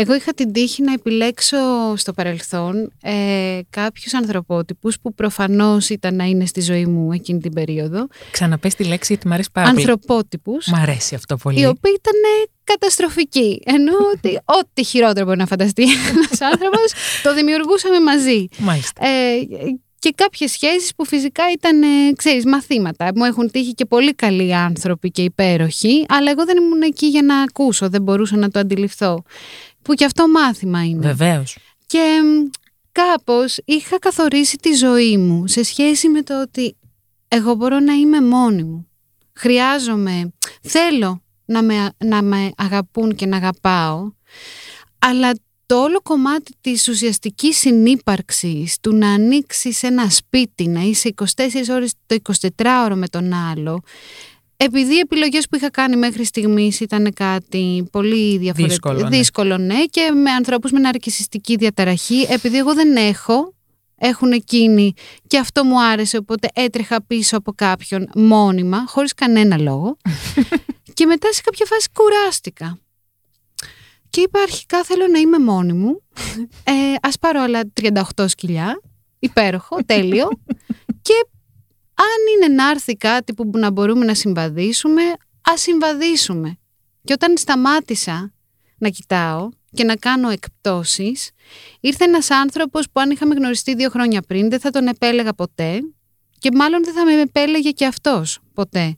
[0.00, 1.56] εγώ είχα την τύχη να επιλέξω
[1.96, 7.52] στο παρελθόν ε, κάποιους ανθρωπότυπους που προφανώς ήταν να είναι στη ζωή μου εκείνη την
[7.52, 8.06] περίοδο.
[8.30, 9.80] Ξαναπες τη λέξη γιατί μου αρέσει πάρα πολύ.
[9.80, 10.66] Ανθρωπότυπους.
[10.66, 11.60] Μ' αρέσει αυτό πολύ.
[11.60, 12.20] Οι οποίοι ήταν
[12.64, 13.60] καταστροφικοί.
[13.64, 16.92] Ενώ ότι ό,τι χειρότερο μπορεί να φανταστεί ένας άνθρωπος
[17.24, 18.48] το δημιουργούσαμε μαζί.
[18.58, 19.06] Μάλιστα.
[19.06, 19.46] Ε,
[19.98, 23.10] και κάποιες σχέσεις που φυσικά ήταν, ε, ξέρεις, μαθήματα.
[23.14, 27.22] Μου έχουν τύχει και πολύ καλοί άνθρωποι και υπέροχοι, αλλά εγώ δεν ήμουν εκεί για
[27.22, 29.22] να ακούσω, δεν μπορούσα να το αντιληφθώ.
[29.88, 31.06] Που και αυτό μάθημα είναι.
[31.06, 31.58] Βεβαίως.
[31.86, 32.20] Και
[32.92, 36.76] κάπως είχα καθορίσει τη ζωή μου σε σχέση με το ότι
[37.28, 38.88] εγώ μπορώ να είμαι μόνη μου.
[39.32, 44.12] Χρειάζομαι, θέλω να με, να με αγαπούν και να αγαπάω,
[44.98, 45.32] αλλά
[45.66, 51.24] το όλο κομμάτι της ουσιαστικής συνύπαρξης, του να ανοίξεις ένα σπίτι, να είσαι 24
[51.70, 52.16] ώρες το
[52.62, 53.82] 24ωρο με τον άλλο,
[54.60, 59.16] επειδή οι επιλογές που είχα κάνει μέχρι στιγμής ήταν κάτι πολύ διαφορετικό, δύσκολο, ναι.
[59.16, 63.54] δύσκολο ναι, και με ανθρώπους με ναρκισιστική διαταραχή, επειδή εγώ δεν έχω,
[63.96, 64.92] έχουν εκείνοι
[65.26, 69.96] και αυτό μου άρεσε, οπότε έτρεχα πίσω από κάποιον μόνιμα, χωρίς κανένα λόγο.
[70.94, 72.78] και μετά σε κάποια φάση κουράστηκα.
[74.10, 76.02] Και είπα αρχικά θέλω να είμαι μόνη μου.
[76.64, 78.80] Ε, ας πάρω άλλα 38 σκυλιά.
[79.18, 80.28] Υπέροχο, τέλειο.
[81.06, 81.26] και
[81.98, 85.02] αν είναι να έρθει κάτι που να μπορούμε να συμβαδίσουμε,
[85.40, 86.58] ας συμβαδίσουμε.
[87.04, 88.32] Και όταν σταμάτησα
[88.78, 91.30] να κοιτάω και να κάνω εκπτώσεις,
[91.80, 95.80] ήρθε ένας άνθρωπος που αν είχαμε γνωριστεί δύο χρόνια πριν δεν θα τον επέλεγα ποτέ
[96.38, 98.96] και μάλλον δεν θα με επέλεγε και αυτός ποτέ.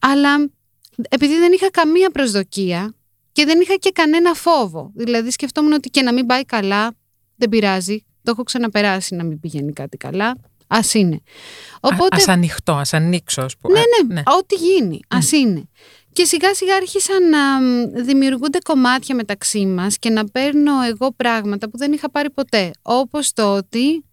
[0.00, 0.50] Αλλά
[1.08, 2.94] επειδή δεν είχα καμία προσδοκία
[3.32, 4.90] και δεν είχα και κανένα φόβο.
[4.94, 6.94] Δηλαδή σκεφτόμουν ότι και να μην πάει καλά,
[7.36, 8.04] δεν πειράζει.
[8.22, 10.36] Το έχω ξαναπεράσει να μην πηγαίνει κάτι καλά.
[10.68, 11.20] Α είναι.
[11.80, 12.16] Οπότε...
[12.16, 13.78] Α ανοιχτώ, ας ανοίξω, ας πούμε.
[13.78, 15.00] Ναι, ναι, ναι, ό,τι γίνει.
[15.08, 15.68] Α είναι.
[16.12, 17.60] Και σιγά σιγά άρχισαν να
[18.02, 22.70] δημιουργούνται κομμάτια μεταξύ μας και να παίρνω εγώ πράγματα που δεν είχα πάρει ποτέ.
[22.82, 24.04] Όπως το ότι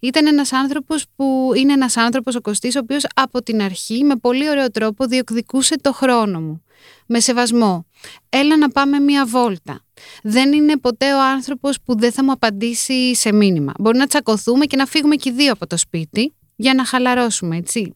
[0.00, 4.16] ήταν ένας άνθρωπος που είναι ένας άνθρωπος ο Κωστής ο οποίος από την αρχή με
[4.16, 6.62] πολύ ωραίο τρόπο διεκδικούσε το χρόνο μου.
[7.06, 7.86] Με σεβασμό.
[8.28, 9.84] Έλα να πάμε μία βόλτα.
[10.22, 13.72] Δεν είναι ποτέ ο άνθρωπος που δεν θα μου απαντήσει σε μήνυμα.
[13.78, 17.56] Μπορεί να τσακωθούμε και να φύγουμε και οι δύο από το σπίτι για να χαλαρώσουμε,
[17.56, 17.92] έτσι.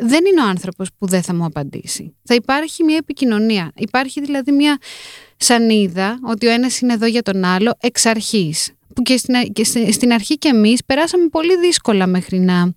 [0.00, 2.14] Δεν είναι ο άνθρωπος που δεν θα μου απαντήσει.
[2.22, 3.72] Θα υπάρχει μια επικοινωνία.
[3.76, 4.78] Υπάρχει δηλαδή μια
[5.36, 9.64] σανίδα ότι ο ένας είναι εδώ για τον άλλο εξ αρχής που και στην, και
[9.92, 12.72] στην αρχή και εμείς περάσαμε πολύ δύσκολα μέχρι να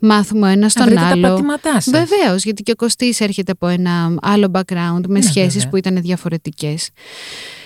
[0.00, 1.44] μάθουμε ένας τον άλλο.
[1.90, 6.00] Βεβαίως, γιατί και ο Κωστής έρχεται από ένα άλλο background με ναι, σχέσεις που ήταν
[6.00, 6.90] διαφορετικές.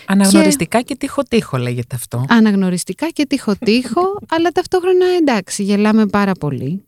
[0.07, 2.25] Αναγνωριστικά και, και τείχο-τείχο λέγεται αυτό.
[2.29, 4.03] Αναγνωριστικά και τείχο-τείχο,
[4.37, 6.85] αλλά ταυτόχρονα εντάξει, γελάμε πάρα πολύ.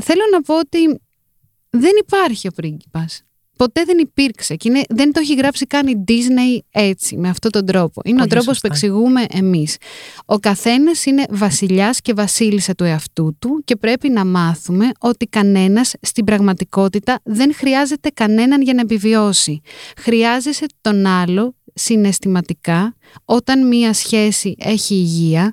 [0.00, 1.00] Θέλω να πω ότι
[1.72, 3.22] δεν υπάρχει ο πρίγκιπας
[3.62, 7.50] ποτέ δεν υπήρξε και είναι, δεν το έχει γράψει καν η Disney έτσι, με αυτόν
[7.50, 8.00] τον τρόπο.
[8.04, 9.76] Είναι ο τρόπος που εξηγούμε εμείς.
[10.24, 15.94] Ο καθένας είναι βασιλιάς και βασίλισσα του εαυτού του και πρέπει να μάθουμε ότι κανένας
[16.00, 19.60] στην πραγματικότητα δεν χρειάζεται κανέναν για να επιβιώσει.
[19.96, 25.52] Χρειάζεσαι τον άλλο συναισθηματικά όταν μία σχέση έχει υγεία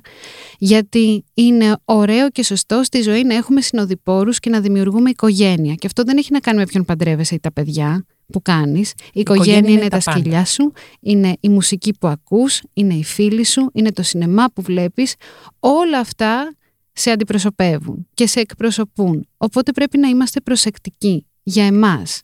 [0.58, 5.74] γιατί είναι ωραίο και σωστό στη ζωή να έχουμε συνοδοιπόρους και να δημιουργούμε οικογένεια.
[5.74, 8.90] Και αυτό δεν έχει να κάνει με ποιον παντρεύεσαι ή τα παιδιά που κάνεις.
[8.90, 13.70] Η οικογένεια, είναι, τα, σκυλιά σου είναι η μουσική που ακούς είναι οι φίλοι σου,
[13.72, 15.14] είναι το σινεμά που βλέπεις.
[15.58, 16.54] Όλα αυτά
[16.92, 19.28] σε αντιπροσωπεύουν και σε εκπροσωπούν.
[19.36, 22.22] Οπότε πρέπει να είμαστε προσεκτικοί για εμάς.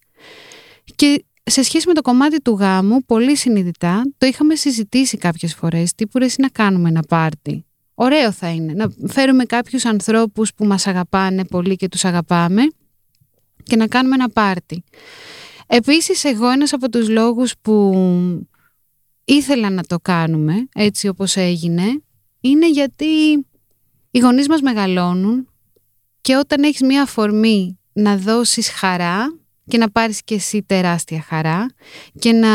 [0.95, 5.95] Και σε σχέση με το κομμάτι του γάμου, πολύ συνειδητά, το είχαμε συζητήσει κάποιες φορές,
[5.95, 7.65] τι που να κάνουμε ένα πάρτι.
[7.95, 12.63] Ωραίο θα είναι, να φέρουμε κάποιους ανθρώπους που μας αγαπάνε πολύ και τους αγαπάμε
[13.63, 14.85] και να κάνουμε ένα πάρτι.
[15.67, 17.95] Επίσης, εγώ ένας από τους λόγους που
[19.25, 22.03] ήθελα να το κάνουμε, έτσι όπως έγινε,
[22.41, 23.07] είναι γιατί
[24.11, 25.49] οι γονείς μας μεγαλώνουν
[26.21, 31.67] και όταν έχεις μία αφορμή να δώσεις χαρά και να πάρεις και εσύ τεράστια χαρά
[32.19, 32.49] και να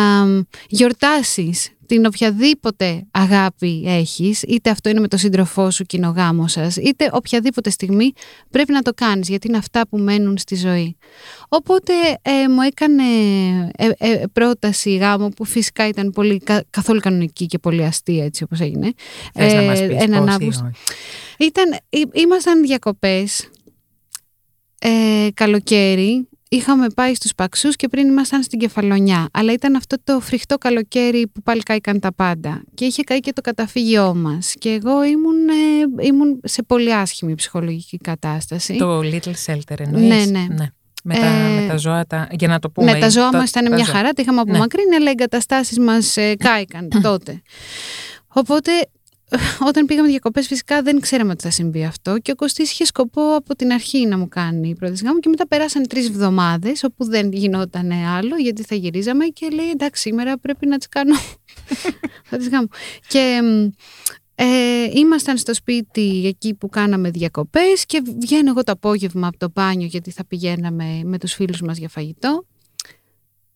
[0.68, 6.10] γιορτάσεις την οποιαδήποτε αγάπη έχεις, είτε αυτό είναι με τον σύντροφό σου και είναι ο
[6.10, 8.12] γάμος σας, είτε οποιαδήποτε στιγμή
[8.50, 10.98] πρέπει να το κάνεις γιατί είναι αυτά που μένουν στη ζωή.
[11.50, 13.04] Οπότε ε, μου έκανε
[13.76, 18.60] ε, ε, πρόταση γάμου που φυσικά ήταν πολύ, καθόλου κανονική και πολύ αστεία έτσι όπως
[18.60, 18.94] έγινε.
[19.34, 19.54] Θες
[20.10, 20.64] να μας πεις
[21.38, 21.78] Ήταν,
[22.14, 23.50] ήμασταν διακοπές
[24.80, 29.28] ε, καλοκαίρι είχαμε πάει στους Παξούς και πριν ήμασταν στην Κεφαλονιά.
[29.32, 32.64] Αλλά ήταν αυτό το φρικτό καλοκαίρι που πάλι κάηκαν τα πάντα.
[32.74, 34.54] Και είχε καεί και το καταφύγιό μας.
[34.60, 35.50] Και εγώ ήμουν,
[36.00, 38.78] ε, ήμουν σε πολύ άσχημη ψυχολογική κατάσταση.
[38.78, 40.68] Το Little Shelter εννοείς; Ναι, ναι.
[41.04, 42.92] Με, τα, Ε, με τα ζώα, τα, για να το πούμε.
[42.92, 43.96] Ναι, τα ζώα μας ήταν μια ζώα.
[43.96, 47.42] χαρά, τα είχαμε απομακρύνει, αλλά οι εγκαταστάσεις μας ε, κάηκαν τότε.
[48.28, 48.72] Οπότε,
[49.70, 53.36] όταν πήγαμε διακοπές φυσικά δεν ξέραμε ότι θα συμβεί αυτό και ο Κωστής είχε σκοπό
[53.36, 57.32] από την αρχή να μου κάνει πρώτες γάμου και μετά περάσαν τρεις εβδομάδες όπου δεν
[57.32, 61.16] γινόταν άλλο γιατί θα γυρίζαμε και λέει εντάξει σήμερα πρέπει να τις κάνω
[62.30, 62.68] θα τις γάμω.
[63.08, 63.70] Και μ,
[64.36, 64.46] ε,
[64.94, 69.88] ήμασταν στο σπίτι εκεί που κάναμε διακοπές και βγαίνω εγώ το απόγευμα από το μπάνιο
[69.88, 72.46] γιατί θα πηγαίναμε με τους φίλους μας για φαγητό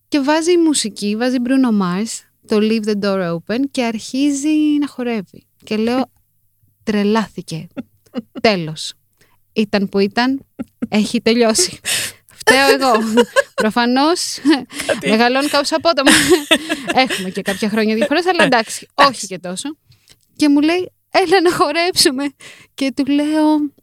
[0.08, 4.86] και βάζει η μουσική, βάζει Bruno Mars, το Leave the Door Open και αρχίζει να
[4.86, 5.46] χορεύει.
[5.66, 6.12] Και λέω,
[6.82, 7.66] τρελάθηκε.
[8.48, 8.92] Τέλος.
[9.52, 10.46] Ήταν που ήταν,
[10.88, 11.78] έχει τελειώσει.
[12.34, 12.92] Φταίω εγώ.
[13.54, 14.38] Προφανώς,
[15.06, 16.10] μεγαλώνει κάπως απότομα.
[16.94, 19.76] Έχουμε και κάποια χρόνια διαφορές, αλλά εντάξει, όχι και τόσο.
[20.36, 22.24] Και μου λέει, έλα να χορέψουμε.
[22.74, 23.74] Και του λέω,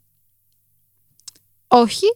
[1.68, 2.06] όχι,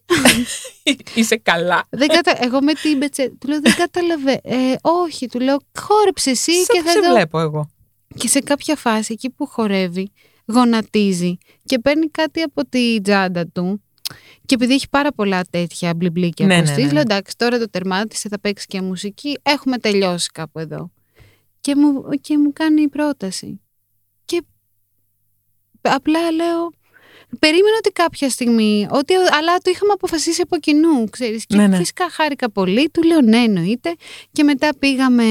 [1.14, 1.86] Είσαι καλά.
[1.90, 2.44] δεν κατα...
[2.44, 3.32] Εγώ με την μπετσε...
[3.40, 4.40] Του λέω δεν κατάλαβε.
[4.42, 7.12] Ε, όχι, του λέω χόρεψε εσύ Σε, και θα σε δω.
[7.12, 7.70] βλέπω εγώ.
[8.14, 10.10] Και σε κάποια φάση εκεί που χορεύει,
[10.46, 13.82] γονατίζει και παίρνει κάτι από τη τζάντα του.
[14.46, 16.92] Και επειδή έχει πάρα πολλά τέτοια μπλιμπλίκια Ναι, ναι, ναι, ναι, ναι.
[16.92, 19.38] λέω εντάξει, τώρα το τερμάτισε, θα παίξει και μουσική.
[19.42, 20.90] Έχουμε τελειώσει κάπου εδώ.
[21.60, 23.60] Και μου, και μου κάνει η πρόταση.
[24.24, 24.42] Και
[25.80, 26.70] απλά λέω.
[27.38, 31.46] Περίμενα ότι κάποια στιγμή, ότι, αλλά το είχαμε αποφασίσει από κοινού, ξέρεις.
[31.46, 31.76] Και Ναι, ναι.
[31.76, 33.94] φυσικά χάρηκα πολύ, του λέω ναι εννοείται.
[34.32, 35.24] Και μετά πήγαμε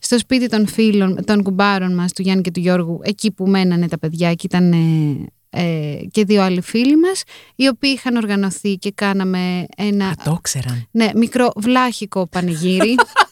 [0.00, 3.88] στο σπίτι των φίλων, των κουμπάρων μας, του Γιάννη και του Γιώργου, εκεί που μένανε
[3.88, 7.22] τα παιδιά και ήταν ε, ε, και δύο άλλοι φίλοι μας,
[7.56, 10.88] οι οποίοι είχαν οργανωθεί και κάναμε ένα Α, το ξέραν.
[10.90, 12.94] ναι, μικρό βλάχικο πανηγύρι.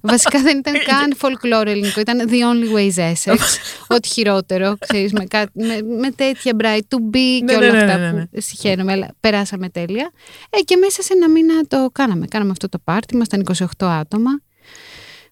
[0.00, 3.38] Βασικά δεν ήταν καν folklore ελληνικό, ήταν The Only Ways Essex.
[3.96, 7.72] Ό,τι χειρότερο, ξέρεις, με, κάτι, με, με τέτοια bright to be Ναι, και ναι, όλα
[7.72, 8.26] ναι, αυτά ναι, ναι.
[8.26, 10.10] που συχαίνομαι, αλλά περάσαμε τέλεια.
[10.50, 12.26] Ε, και μέσα σε ένα μήνα το κάναμε.
[12.26, 14.30] Κάναμε αυτό το πάρτι, ήμασταν 28 άτομα.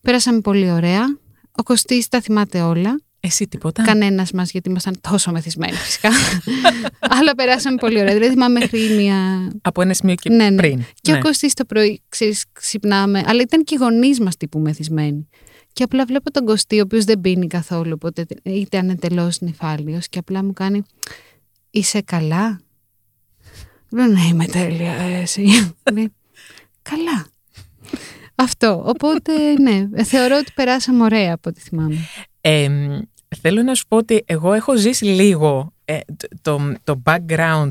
[0.01, 1.05] Περάσαμε πολύ ωραία.
[1.53, 3.01] Ο Κωστής τα θυμάται όλα.
[3.29, 3.83] Εσύ τίποτα.
[3.83, 6.09] Κανένας μας, γιατί ήμασταν τόσο μεθυσμένοι φυσικά.
[7.19, 8.14] Αλλά περάσαμε πολύ ωραία.
[8.14, 9.49] Δηλαδή, θυμάμαι μέχρι μία.
[9.62, 10.57] Από ένα σημείο και Ναι, ναι.
[10.57, 10.83] πριν.
[11.01, 11.19] Και ναι.
[11.19, 13.23] ο Κωστής το πρωί, ξέρεις, ξυπνάμε.
[13.27, 15.29] Αλλά ήταν και οι γονείς μας τύπου μεθυσμένοι.
[15.73, 20.09] Και απλά βλέπω τον Κωστή, ο οποίος δεν πίνει καθόλου, οπότε ήταν εντελώς νυφάλιος.
[20.09, 20.83] Και απλά μου κάνει,
[21.71, 22.61] Είσαι καλά;
[23.91, 24.93] Λέω, Ναι, είμαι τέλεια.
[24.93, 25.43] ε, Εσύ.
[25.95, 26.12] Λέει,
[26.83, 27.27] Καλά.
[28.35, 28.83] Αυτό.
[28.87, 31.97] Οπότε, ναι, θεωρώ ότι περάσαμε ωραία από ό,τι θυμάμαι.
[32.41, 32.69] Ε,
[33.43, 35.99] θέλω να σου πω ότι εγώ έχω ζήσει λίγο ε,
[36.43, 37.69] το, το background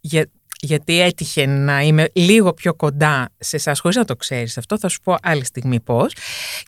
[0.00, 4.78] για, γιατί έτυχε να είμαι λίγο πιο κοντά σε εσάς, χωρίς να το ξέρεις αυτό.
[4.78, 6.12] Θα σου πω άλλη στιγμή πώς.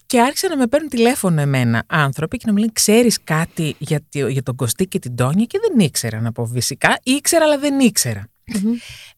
[0.07, 4.01] Και άρχισα να με παίρνουν τηλέφωνο εμένα άνθρωποι και να μου λένε: Ξέρεις κάτι για,
[4.09, 6.99] τη- για τον Κωστή και την Τόνια, και δεν ήξερα να πω φυσικά.
[7.03, 8.29] Ήξερα, αλλά δεν ήξερα.
[8.62, 8.73] Μμμ.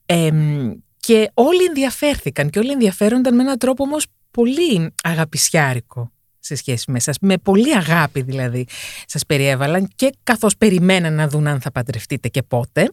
[0.06, 6.12] Εμ, και όλοι ενδιαφέρθηκαν και όλοι ενδιαφέρονταν με έναν τρόπο όμως πολύ αγαπησιάρικο
[6.44, 7.16] σε σχέση με εσάς.
[7.20, 8.66] Με πολύ αγάπη δηλαδή
[9.06, 12.90] σας περιέβαλαν και καθώς περιμέναν να δουν αν θα παντρευτείτε και πότε,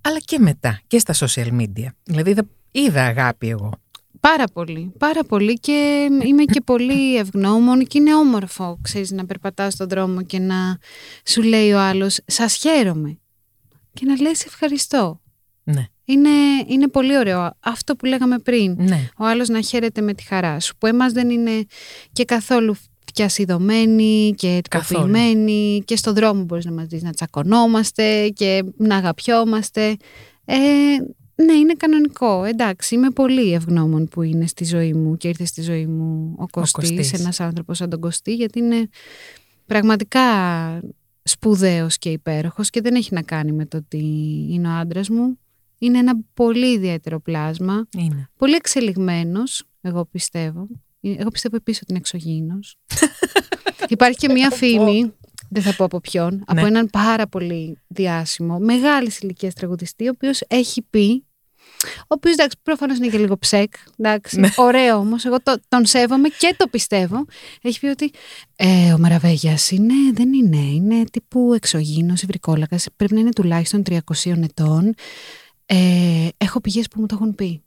[0.00, 1.86] αλλά και μετά και στα social media.
[2.04, 3.72] Δηλαδή είδα, είδα αγάπη εγώ.
[4.20, 9.72] Πάρα πολύ, πάρα πολύ και είμαι και πολύ ευγνώμων και είναι όμορφο, ξέρεις, να περπατάς
[9.72, 10.78] στον δρόμο και να
[11.24, 13.18] σου λέει ο άλλος «Σας χαίρομαι»
[13.92, 15.20] και να λες «Ευχαριστώ».
[15.62, 16.28] Ναι, Είναι,
[16.66, 18.74] είναι πολύ ωραίο αυτό που λέγαμε πριν.
[18.78, 19.08] ναι.
[19.18, 21.64] Ο άλλος να χαίρεται με τη χαρά σου, που εμάς δεν είναι
[22.12, 22.74] και καθόλου
[23.08, 25.00] φτιασιδωμένοι και Καθόλου.
[25.04, 29.96] τυποποιημένοι και στον δρόμο μπορείς να μας δεις να τσακωνόμαστε και να αγαπιόμαστε.
[30.44, 30.56] Ε,
[31.44, 32.44] ναι, είναι κανονικό.
[32.44, 36.46] Εντάξει, είμαι πολύ ευγνώμων που είναι στη ζωή μου και ήρθε στη ζωή μου ο
[36.50, 37.12] Κωστής, Κωστής.
[37.12, 38.88] ένας άνθρωπος σαν τον Κωστή, γιατί είναι
[39.66, 40.20] πραγματικά
[41.22, 43.98] σπουδαίος και υπέροχος και δεν έχει να κάνει με το ότι
[44.50, 45.38] είναι ο άντρας μου.
[45.78, 48.28] Είναι ένα πολύ ιδιαίτερο πλάσμα, Είναι.
[48.36, 50.66] πολύ εξελιγμένος, εγώ πιστεύω.
[51.00, 52.76] Εγώ πιστεύω επίσης ότι είναι εξωγήινος.
[53.88, 55.12] Υπάρχει και μία φήμη,
[55.50, 56.66] δεν θα πω από ποιον, από Ναι.
[56.66, 61.24] έναν πάρα πολύ διάσημο, μεγάλης ηλικίας τραγουδιστή, ο οποίος έχει πει,
[62.00, 64.48] ο οποίος εντάξει προφανώς είναι και λίγο ψεκ, εντάξει, Ναι.
[64.56, 67.24] ωραίο όμως, εγώ το- τον σέβομαι και το πιστεύω,
[67.62, 68.10] έχει πει ότι
[68.56, 74.42] ε, ο Μαραβέγιας είναι, δεν είναι, είναι τύπου εξωγήινος, υβρικόλακας, πρέπει να είναι τουλάχιστον 300
[74.42, 74.94] ετών,
[75.66, 77.62] ε, έχω πηγές που μου το έχουν πει.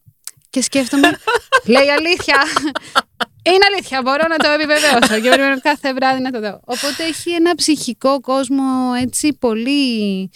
[0.49, 1.07] Και σκέφτομαι,
[1.73, 2.35] λέει αλήθεια.
[3.43, 6.59] Είναι αλήθεια, μπορώ να το επιβεβαιώσω και περιμένω κάθε βράδυ να το δω.
[6.65, 8.63] Οπότε έχει ένα ψυχικό κόσμο
[9.01, 10.29] έτσι πολύ,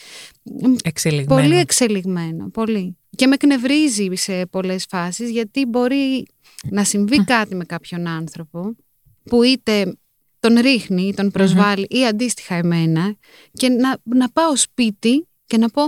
[0.84, 1.42] Εξελιγμένο.
[1.42, 2.50] πολύ εξελιγμένο.
[2.50, 2.98] Πολύ.
[3.16, 6.28] και με κνευρίζει σε πολλές φάσεις γιατί μπορεί
[6.70, 8.76] να συμβεί κάτι με κάποιον άνθρωπο
[9.24, 9.96] που είτε
[10.40, 13.16] τον ρίχνει ή τον προσβάλλει ή αντίστοιχα εμένα
[13.54, 15.84] και να, να πάω σπίτι και να πω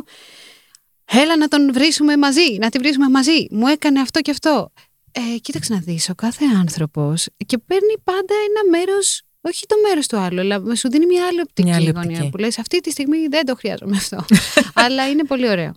[1.05, 4.71] έλα να τον βρίσουμε μαζί, να τη βρίσουμε μαζί, μου έκανε αυτό και αυτό.
[5.11, 10.07] Ε, κοίταξε να δεις, ο κάθε άνθρωπος και παίρνει πάντα ένα μέρος όχι το μέρος
[10.07, 12.91] του άλλου, αλλά σου δίνει μια άλλη οπτική, μια άλλη γωνία που λες αυτή τη
[12.91, 14.25] στιγμή δεν το χρειάζομαι αυτό.
[14.83, 15.73] αλλά είναι πολύ ωραίο.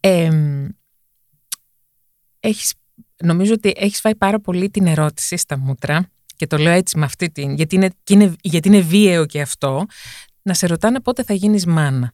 [0.00, 0.30] Ε,
[2.40, 2.74] έχεις,
[3.24, 7.04] νομίζω ότι έχεις φάει πάρα πολύ την ερώτηση στα μούτρα και το λέω έτσι με
[7.04, 9.86] αυτή την, γιατί είναι, είναι, γιατί είναι βίαιο και αυτό,
[10.42, 12.12] να σε ρωτάνε πότε θα γίνεις μάνα.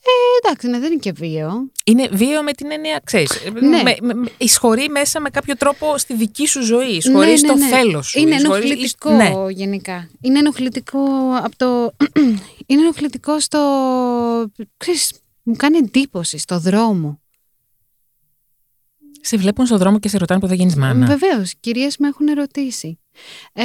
[0.00, 1.70] Ε, εντάξει, ναι, δεν είναι και βίαιο.
[1.84, 3.30] Είναι βίαιο με την έννοια, ξέρεις,
[3.60, 3.82] ναι.
[3.82, 7.54] με, με, εισχωρεί μέσα με κάποιο τρόπο στη δική σου ζωή, εισχωρεί ναι, ναι, στο
[7.54, 7.66] ναι.
[7.66, 8.20] θέλω σου.
[8.20, 9.32] Είναι ενοχλητικό ναι.
[9.50, 10.10] γενικά.
[10.20, 11.00] Είναι ενοχλητικό
[11.42, 11.94] από το...
[12.66, 13.60] είναι ενοχλητικό στο...
[14.76, 17.20] Ξέρεις, μου κάνει εντύπωση στο δρόμο.
[19.20, 21.06] Σε βλέπουν στον δρόμο και σε ρωτάνε που θα γίνεις μάνα.
[21.06, 21.54] Βεβαίως.
[21.60, 22.98] Κυρίες με έχουν ερωτήσει.
[23.52, 23.64] Ε,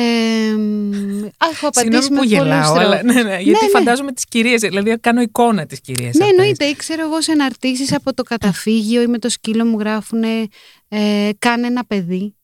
[1.51, 3.69] έχω απαντήσει που γελάω, αλλά, ναι, ναι, γιατί ναι, ναι.
[3.71, 6.11] φαντάζομαι τις κυρίες, δηλαδή κάνω εικόνα τη κυρία.
[6.13, 6.65] Ναι, εννοείται.
[6.65, 11.29] Ή ξέρω εγώ σε αναρτήσεις από το καταφύγιο ή με το σκύλο μου γράφουν ε,
[11.39, 12.35] κάνε ένα παιδί.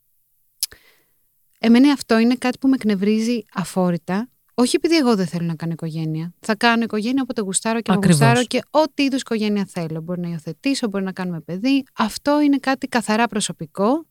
[1.59, 4.29] Εμένα αυτό είναι κάτι που με εκνευρίζει αφόρητα
[4.59, 6.33] όχι επειδή εγώ δεν θέλω να κάνω οικογένεια.
[6.39, 10.01] Θα κάνω οικογένεια όποτε γουστάρω και γουστάρω και ό,τι είδους οικογένεια θέλω.
[10.01, 11.83] Μπορεί να υιοθετήσω, μπορεί να κάνουμε παιδί.
[11.93, 14.05] Αυτό είναι κάτι καθαρά προσωπικό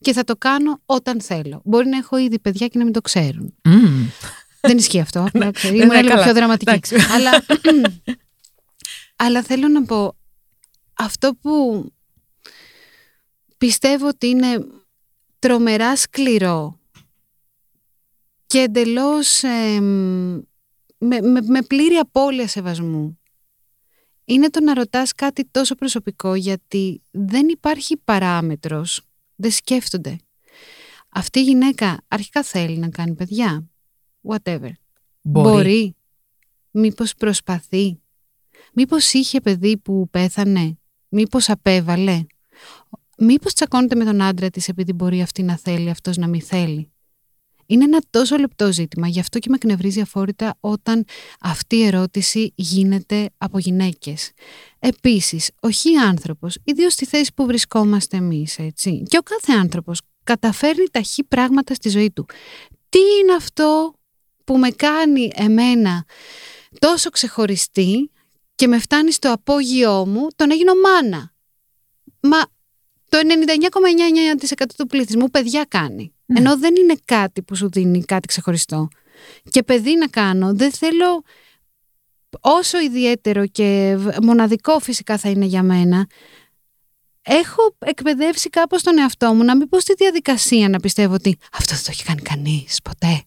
[0.00, 1.60] και θα το κάνω όταν θέλω.
[1.64, 3.54] Μπορεί να έχω ήδη παιδιά και να μην το ξέρουν.
[4.60, 5.28] δεν ισχύει αυτό.
[5.38, 6.96] Ναι, Είμαι λίγο πιο δραματική.
[7.14, 7.44] αλλά,
[9.24, 10.16] αλλά θέλω να πω,
[10.94, 11.84] αυτό που
[13.58, 14.66] πιστεύω ότι είναι
[15.38, 16.79] τρομερά σκληρό
[18.50, 19.40] και εντελώς
[20.98, 23.18] με, με, με πλήρη απώλεια σεβασμού.
[24.24, 29.02] Είναι το να ρωτάς κάτι τόσο προσωπικό γιατί δεν υπάρχει παράμετρος,
[29.36, 30.16] δεν σκέφτονται.
[31.08, 33.68] Αυτή η γυναίκα αρχικά θέλει να κάνει παιδιά,
[34.28, 34.70] whatever.
[35.20, 35.50] Μπορεί.
[35.50, 35.96] Μπορεί.
[36.70, 38.00] Μήπως προσπαθεί.
[38.72, 40.78] Μήπως είχε παιδί που πέθανε.
[41.08, 42.24] Μήπως απέβαλε.
[43.18, 46.90] Μήπως τσακώνεται με τον άντρα της επειδή μπορεί αυτή να θέλει, αυτός να μην θέλει.
[47.70, 51.04] Είναι ένα τόσο λεπτό ζήτημα, γι' αυτό και με εκνευρίζει αφόρητα όταν
[51.40, 54.30] αυτή η ερώτηση γίνεται από γυναίκες.
[54.78, 60.00] Επίσης, ο χι άνθρωπος, ιδίως στη θέση που βρισκόμαστε εμείς, έτσι, και ο κάθε άνθρωπος
[60.24, 62.26] καταφέρνει τα χι πράγματα στη ζωή του.
[62.88, 63.94] Τι είναι αυτό
[64.44, 66.04] που με κάνει εμένα
[66.78, 68.10] τόσο ξεχωριστή
[68.54, 71.32] και με φτάνει στο απόγειό μου, τον έγινω μάνα.
[72.20, 72.38] Μα
[73.08, 73.18] το
[74.54, 76.14] 99,99% του πληθυσμού παιδιά κάνει.
[76.30, 76.38] Ναι.
[76.38, 78.88] Ενώ δεν είναι κάτι που σου δίνει κάτι ξεχωριστό.
[79.50, 81.22] Και παιδί να κάνω, δεν θέλω
[82.40, 86.06] όσο ιδιαίτερο και μοναδικό φυσικά θα είναι για μένα,
[87.22, 91.74] έχω εκπαιδεύσει κάπως τον εαυτό μου να μην πω στη διαδικασία να πιστεύω ότι αυτό
[91.74, 93.22] δεν το έχει κάνει κανείς ποτέ.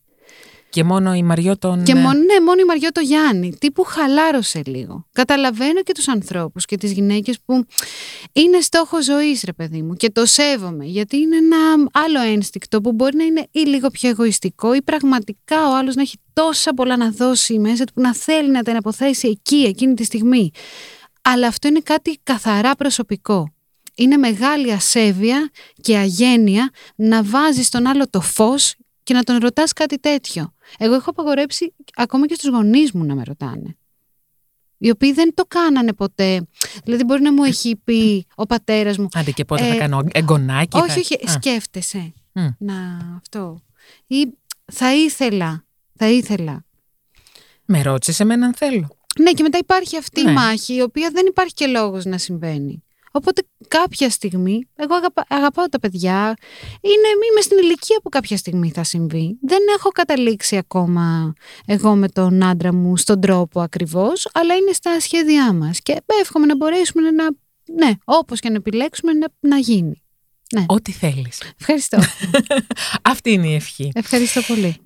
[0.74, 1.82] Και μόνο η Μαριώτο.
[1.86, 3.56] Και μόνο, ναι, μόνο η Μαριώτο Γιάννη.
[3.60, 5.08] Τι που χαλάρωσε λίγο.
[5.12, 7.66] Καταλαβαίνω και τους ανθρώπους και τις γυναίκες που
[8.32, 10.86] είναι στόχος ζωής, ρε παιδί μου, και το σέβομαι.
[10.86, 11.58] Γιατί είναι ένα
[11.94, 16.02] άλλο ένστικτο που μπορεί να είναι ή λίγο πιο εγωιστικό ή πραγματικά ο άλλος να
[16.02, 19.94] έχει τόσα πολλά να δώσει μέσα του που να θέλει να τα αποθέσει εκεί, εκείνη
[19.94, 20.52] τη στιγμή.
[21.22, 23.54] Αλλά αυτό είναι κάτι καθαρά προσωπικό.
[23.96, 25.50] Είναι μεγάλη ασέβεια
[25.82, 30.53] και αγένεια να βάζεις τον άλλο το φως και να τον ρωτάς κάτι τέτοιο.
[30.78, 33.78] Εγώ έχω απαγορέψει ακόμα και στους γονείς μου να με ρωτάνε.
[34.78, 36.48] Οι οποίοι δεν το κάνανε ποτέ.
[36.84, 39.08] Δηλαδή μπορεί να μου έχει πει ο πατέρας μου...
[39.14, 40.78] Άντε και πότε θα ε, κάνω εγγονάκι.
[40.78, 42.14] Όχι, όχι, σκέφτεσαι.
[42.58, 42.76] Να,
[43.18, 43.62] αυτό.
[44.08, 44.28] Ή
[44.72, 45.66] θα ήθελα,
[45.96, 46.66] θα ήθελα.
[47.66, 48.98] Με ρώτησες εμένα αν θέλω.
[49.20, 50.32] Ναι, και μετά υπάρχει αυτή η ναι.
[50.32, 52.83] μάχη, η οποία δεν υπάρχει και λόγος να συμβαίνει.
[53.16, 54.96] Οπότε κάποια στιγμή, εγώ
[55.28, 56.34] αγαπάω τα παιδιά,
[56.82, 59.38] είναι, είμαι στην ηλικία που κάποια στιγμή θα συμβεί.
[59.42, 61.34] Δεν έχω καταλήξει ακόμα
[61.66, 66.46] εγώ με τον άντρα μου στον τρόπο ακριβώς, αλλά είναι στα σχέδιά μας και εύχομαι
[66.46, 67.24] να μπορέσουμε να,
[67.74, 70.04] ναι, όπως και να επιλέξουμε να, να γίνει.
[70.54, 70.66] Ναι.
[70.68, 71.42] Ό,τι θέλεις.
[71.60, 72.00] Ευχαριστώ.
[73.12, 73.92] Αυτή είναι η ευχή.
[73.96, 74.78] Ευχαριστώ πολύ.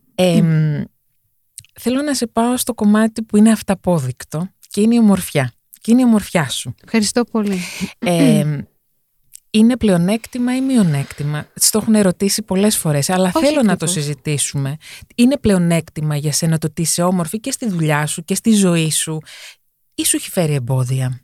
[1.80, 5.57] θέλω να σε πάω στο κομμάτι που είναι αυταπόδεικτο και είναι η ομορφιά και
[5.92, 6.76] είναι η ομορφιά σου.
[6.84, 7.60] Ευχαριστώ πολύ.
[8.00, 8.62] Ε,
[9.50, 14.78] είναι πλεονέκτημα ή μειονέκτημα; Στο έχουν ερωτήσει πολλές φορές, αλλά θέλω να το συζητήσουμε.
[15.16, 18.92] Είναι πλεονέκτημα για σένα το ότι είσαι όμορφη και στη δουλειά σου και στη ζωή
[18.92, 19.20] σου
[19.96, 21.22] ή σου έχει φέρει εμπόδια;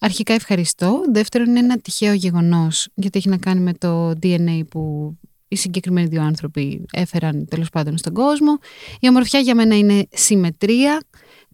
[0.00, 1.02] Αρχικά ευχαριστώ.
[1.12, 5.14] Δεύτερον είναι ένα τυχαίο γεγονός, γιατί έχει να κάνει με το DNA που
[5.48, 8.58] οι συγκεκριμένοι δύο άνθρωποι έφεραν τέλος πάντων στον κόσμο.
[9.00, 11.02] Η ομορφιά για μένα είναι συμμετρία,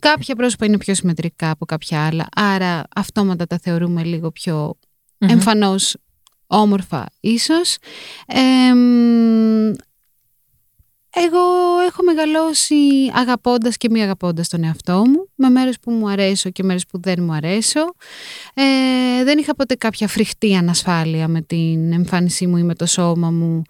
[0.01, 4.75] Κάποια πρόσωπα είναι πιο συμμετρικά από κάποια άλλα, άρα αυτόματα τα θεωρούμε λίγο πιο
[5.19, 5.97] εμφανώς
[6.47, 7.77] όμορφα ίσως.
[11.13, 11.41] εγώ
[11.87, 12.77] έχω μεγαλώσει
[13.15, 17.01] αγαπώντας και μη αγαπώντας τον εαυτό μου, με μέρες που μου αρέσω και μέρες που
[17.01, 17.81] δεν μου αρέσω.
[18.55, 23.31] Ε, δεν είχα ποτέ κάποια φρικτή ανασφάλεια με την εμφάνισή μου ή με το σώμα
[23.31, 23.63] μου,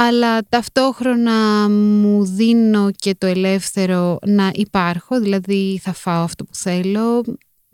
[0.00, 7.24] αλλά ταυτόχρονα μου δίνω και το ελεύθερο να υπάρχω, δηλαδή θα φάω αυτό που θέλω,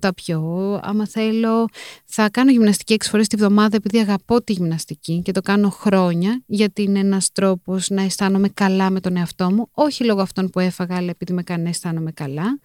[0.04, 1.68] τα πιω, άμα θέλω
[2.04, 6.42] θα κάνω γυμναστική έξι φορές τη βδομάδα επειδή αγαπώ τη γυμναστική και το κάνω χρόνια
[6.46, 10.60] γιατί είναι ένας τρόπος να αισθάνομαι καλά με τον εαυτό μου, όχι λόγω αυτών που
[10.60, 12.58] έφαγα αλλά επειδή με κάνει να αισθάνομαι καλά.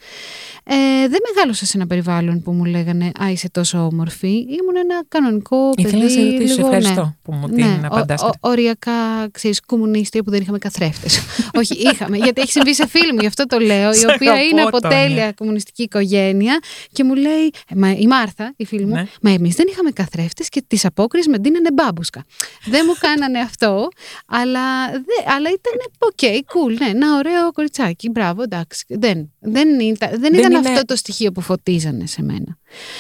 [0.64, 0.76] Ε,
[1.08, 4.28] δεν μεγάλωσα σε ένα περιβάλλον που μου λέγανε «Α, είσαι τόσο όμορφη».
[4.28, 5.88] Ήμουν ένα κανονικό παιδί.
[5.88, 8.24] Ήθελα να σε ρωτήσω, λίγο, ευχαριστώ ναι, που μου την ναι, απαντάς.
[8.40, 8.92] οριακά,
[9.32, 11.20] ξέρεις, κομμουνίστρια που δεν είχαμε καθρέφτες.
[11.60, 14.62] όχι, είχαμε, γιατί έχει συμβεί σε φίλη μου, γι' αυτό το λέω, η οποία είναι
[14.62, 16.60] από τέλεια κομμουνιστική οικογένεια
[16.92, 19.08] και μου λέει, «Ε, η Μάρθα, η φίλη μου, ναι.
[19.22, 22.26] μα εμείς δεν είχαμε καθρέφτες και τις απόκριες με ντύνανε μπάμπουσκα.
[22.66, 23.88] δεν μου κάνανε αυτό,
[24.26, 28.10] αλλά, δε, αλλά ήταν OK, okay, cool, ναι, ένα ωραίο κοριτσάκι.
[28.10, 28.86] Μπράβο, εντάξει.
[28.88, 32.58] Δεν, δεν, ήταν, δεν, ήταν αυτό το στοιχείο που φωτίζανε σε μένα.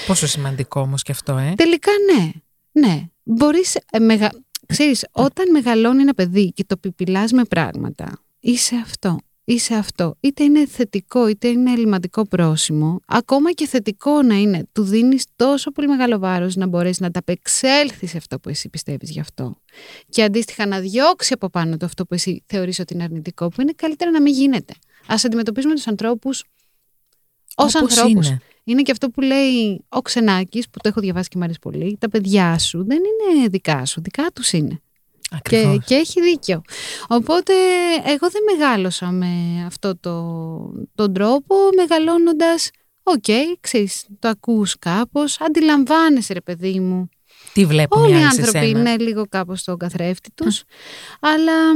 [0.07, 1.53] Πόσο σημαντικό όμως και αυτό, ε.
[1.55, 2.31] Τελικά ναι.
[2.71, 3.09] Ναι.
[3.23, 3.75] Μπορείς.
[3.91, 4.31] Ε, μεγα...
[4.65, 9.19] Ξέρεις, όταν μεγαλώνει ένα παιδί και το πιπιλάς με πράγματα, είσαι αυτό
[9.53, 10.15] είσαι αυτό.
[10.19, 12.99] Είτε είναι θετικό, είτε είναι ελληματικό πρόσημο.
[13.05, 17.09] Ακόμα και θετικό να είναι, του δίνεις τόσο πολύ μεγάλο βάρος να μπορέσεις να
[18.05, 19.61] σε αυτό που εσύ πιστεύεις γι' αυτό.
[20.09, 23.61] Και αντίστοιχα να διώξει από πάνω το αυτό που εσύ θεωρείς ότι είναι αρνητικό, που
[23.61, 24.73] είναι καλύτερα να μην γίνεται.
[25.07, 26.43] Ας αντιμετωπίσουμε τους ανθρώπους
[27.55, 28.27] ως ανθρώπους.
[28.27, 31.59] Είναι; είναι και αυτό που λέει ο Ξενάκης, που το έχω διαβάσει και μου αρέσει
[31.59, 34.81] πολύ, τα παιδιά σου δεν είναι δικά σου, δικά τους είναι.
[35.41, 36.61] Και, και έχει δίκιο.
[37.07, 37.53] Οπότε
[38.05, 40.13] εγώ δεν μεγάλωσα με αυτό το,
[40.95, 42.69] τον τρόπο, μεγαλώνοντας,
[43.03, 47.09] OK, okay, ξέρεις, το ακούς κάπως, αντιλαμβάνεσαι ρε παιδί μου.
[47.53, 50.63] Τι βλέπουν Όλοι οι άνθρωποι είναι λίγο κάπως στον καθρέφτη τους,
[51.19, 51.73] αλλά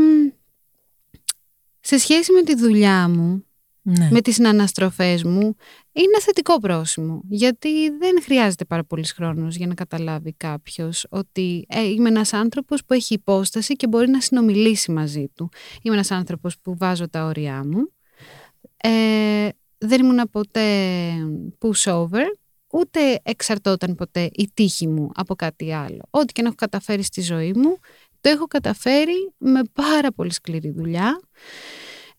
[1.80, 3.45] σε σχέση με τη δουλειά μου,
[3.84, 4.09] ναι.
[4.11, 5.55] με τις αναστροφές μου.
[5.91, 11.84] Είναι θετικό πρόσημο γιατί δεν χρειάζεται πάρα πολύς χρόνος για να καταλάβει κάποιος ότι ε,
[11.84, 15.49] είμαι ένας άνθρωπος που έχει υπόσταση και μπορεί να συνομιλήσει μαζί του.
[15.81, 17.91] Είμαι ένας άνθρωπος που βάζω τα όρια μου.
[18.77, 20.69] Ε, δεν ήμουν ποτέ
[21.59, 22.25] pushover
[22.71, 26.01] ούτε εξαρτώταν ποτέ η τύχη μου από κάτι άλλο.
[26.09, 27.77] Ό,τι και να έχω καταφέρει στη ζωή μου
[28.21, 31.19] το έχω καταφέρει με πάρα πολύ σκληρή δουλειά.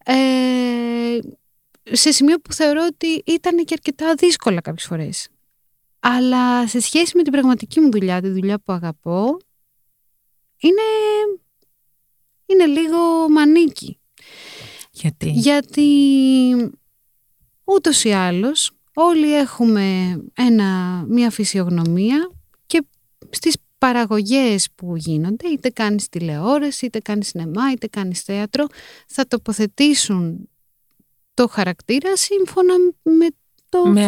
[0.04, 1.18] Ε,
[1.92, 5.28] σε σημείο που θεωρώ ότι ήταν και αρκετά δύσκολα κάποιες φορές.
[6.00, 9.36] Αλλά σε σχέση με την πραγματική μου δουλειά, τη δουλειά που αγαπώ,
[10.58, 10.82] είναι,
[12.46, 13.98] είναι λίγο μανίκι.
[14.90, 15.88] Γιατί; Γιατί
[17.64, 22.30] ούτως ή άλλως όλοι έχουμε ένα, μια φυσιογνωμία
[22.66, 22.86] και
[23.30, 28.66] στις παραγωγές που γίνονται, είτε κάνεις τηλεόραση, είτε κάνεις σινεμά, είτε κάνεις θέατρο,
[29.06, 30.48] θα τοποθετήσουν
[31.34, 33.26] το χαρακτήρα σύμφωνα με
[33.68, 34.06] το με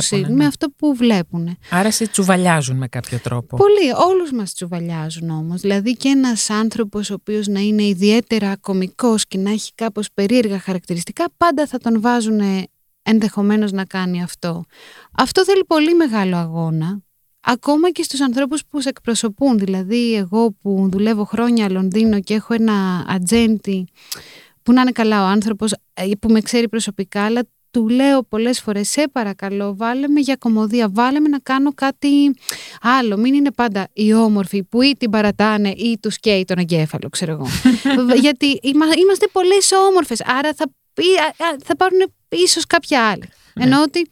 [0.00, 0.28] σου, ναι.
[0.28, 1.56] με αυτό που βλέπουν.
[1.70, 3.56] Άρα σε τσουβαλιάζουν με κάποιο τρόπο.
[3.56, 5.60] Πολύ, όλους μας τσουβαλιάζουν όμως.
[5.60, 10.58] Δηλαδή και ένας άνθρωπος ο οποίος να είναι ιδιαίτερα κομικός και να έχει κάπως περίεργα
[10.58, 12.40] χαρακτηριστικά, πάντα θα τον βάζουν
[13.02, 14.64] ενδεχομένως να κάνει αυτό.
[15.12, 16.98] Αυτό θέλει πολύ μεγάλο αγώνα.
[17.40, 19.58] Ακόμα και στους ανθρώπους που σε εκπροσωπούν.
[19.58, 23.86] Δηλαδή εγώ που δουλεύω χρόνια Λονδίνο και έχω ένα ατζέντη
[24.64, 28.60] που να είναι καλά ο άνθρωπος ε, που με ξέρει προσωπικά, αλλά του λέω πολλές
[28.60, 32.34] φορές, σε παρακαλώ, βάλε με για κομμωδία, βάλε με να κάνω κάτι
[32.80, 33.16] άλλο.
[33.16, 37.32] Μην είναι πάντα οι όμορφοι που ή την παρατάνε ή τους καίει τον εγκέφαλο, ξέρω
[37.32, 37.46] εγώ.
[38.24, 38.60] Γιατί
[39.00, 40.64] είμαστε πολλές όμορφες, άρα θα,
[41.64, 41.98] θα πάρουν
[42.28, 43.28] ίσως κάποια άλλη.
[43.54, 43.64] Ναι.
[43.64, 44.08] Ενώ ότι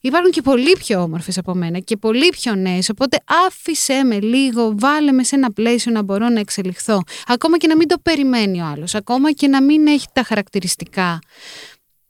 [0.00, 2.88] υπάρχουν και πολύ πιο όμορφες από μένα και πολύ πιο νέες.
[2.88, 7.02] Οπότε άφησέ με λίγο, βάλε με σε ένα πλαίσιο να μπορώ να εξελιχθώ.
[7.26, 8.94] Ακόμα και να μην το περιμένει ο άλλος.
[8.94, 11.18] Ακόμα και να μην έχει τα χαρακτηριστικά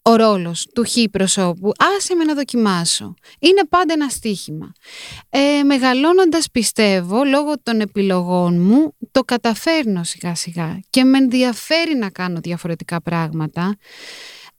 [0.07, 1.71] ο ρόλος του χ προσώπου.
[1.97, 3.13] Άσε με να δοκιμάσω.
[3.39, 4.71] Είναι πάντα ένα στίχημα.
[5.29, 12.09] Ε, Μεγαλώνοντας, πιστεύω, λόγω των επιλογών μου, το καταφέρνω σιγά σιγά και με ενδιαφέρει να
[12.09, 13.75] κάνω διαφορετικά πράγματα.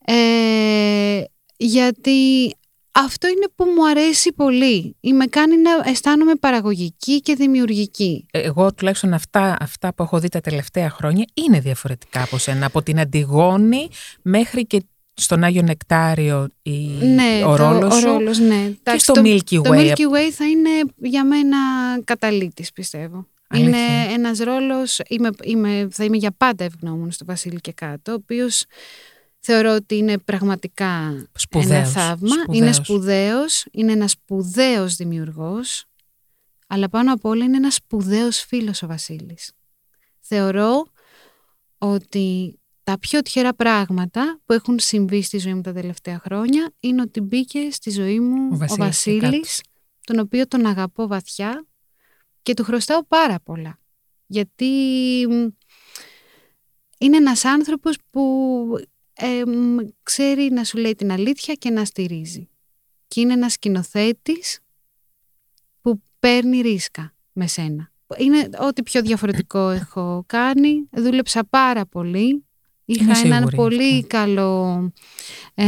[0.05, 1.22] Ε,
[1.59, 2.50] γιατί
[2.92, 4.96] αυτό είναι που μου αρέσει πολύ.
[5.12, 8.26] Με κάνει να αισθάνομαι παραγωγική και δημιουργική.
[8.30, 12.66] Ε, εγώ τουλάχιστον αυτά, αυτά που έχω δει τα τελευταία χρόνια είναι διαφορετικά από σένα.
[12.66, 13.88] Από την Αντιγόνη
[14.22, 14.82] μέχρι και
[15.14, 18.72] στον Άγιο Νεκτάριο η, ναι, ο, ρόλος ο, ρόλος ναι.
[18.82, 19.62] και στο Milky Way.
[19.62, 21.59] Το Milky Way θα είναι για μένα
[22.04, 23.26] καταλήτης πιστεύω.
[23.54, 23.78] Είναι
[24.12, 28.64] ένας ρόλος, είμαι, είμαι, θα είμαι για πάντα ευγνώμων στο Βασίλη και κάτω, ο οποίος
[29.39, 32.36] Θεωρώ ότι είναι πραγματικά ένα θαύμα.
[32.53, 35.84] Είναι σπουδαίος, είναι ένας σπουδαίος δημιουργός,
[36.66, 39.53] αλλά πάνω απ' όλα είναι ένας σπουδαίος φίλος ο Βασίλης.
[40.20, 40.86] Θεωρώ
[41.78, 47.03] ότι τα πιο τυχερά πράγματα που έχουν συμβεί στη ζωή μου τα τελευταία χρόνια είναι
[47.03, 49.61] ότι μπήκε στη ζωή μου ο Βασίλης, ο Βασίλης
[50.05, 51.66] τον οποίο τον αγαπώ βαθιά
[52.43, 53.78] και του χρωστάω πάρα πολλά.
[54.26, 54.66] Γιατί
[56.99, 58.20] είναι ένας άνθρωπος που
[60.02, 62.48] ξέρει να σου λέει την αλήθεια και να στηρίζει.
[63.08, 64.60] Και είναι ένας σκηνοθέτης
[65.80, 67.92] που παίρνει ρίσκα με σένα.
[68.16, 70.88] Είναι ό,τι πιο διαφορετικό έχω κάνει.
[70.90, 72.42] Δούλεψα πάρα πολύ.
[72.84, 74.92] Είχα έναν πολύ καλό
[75.54, 75.66] ε,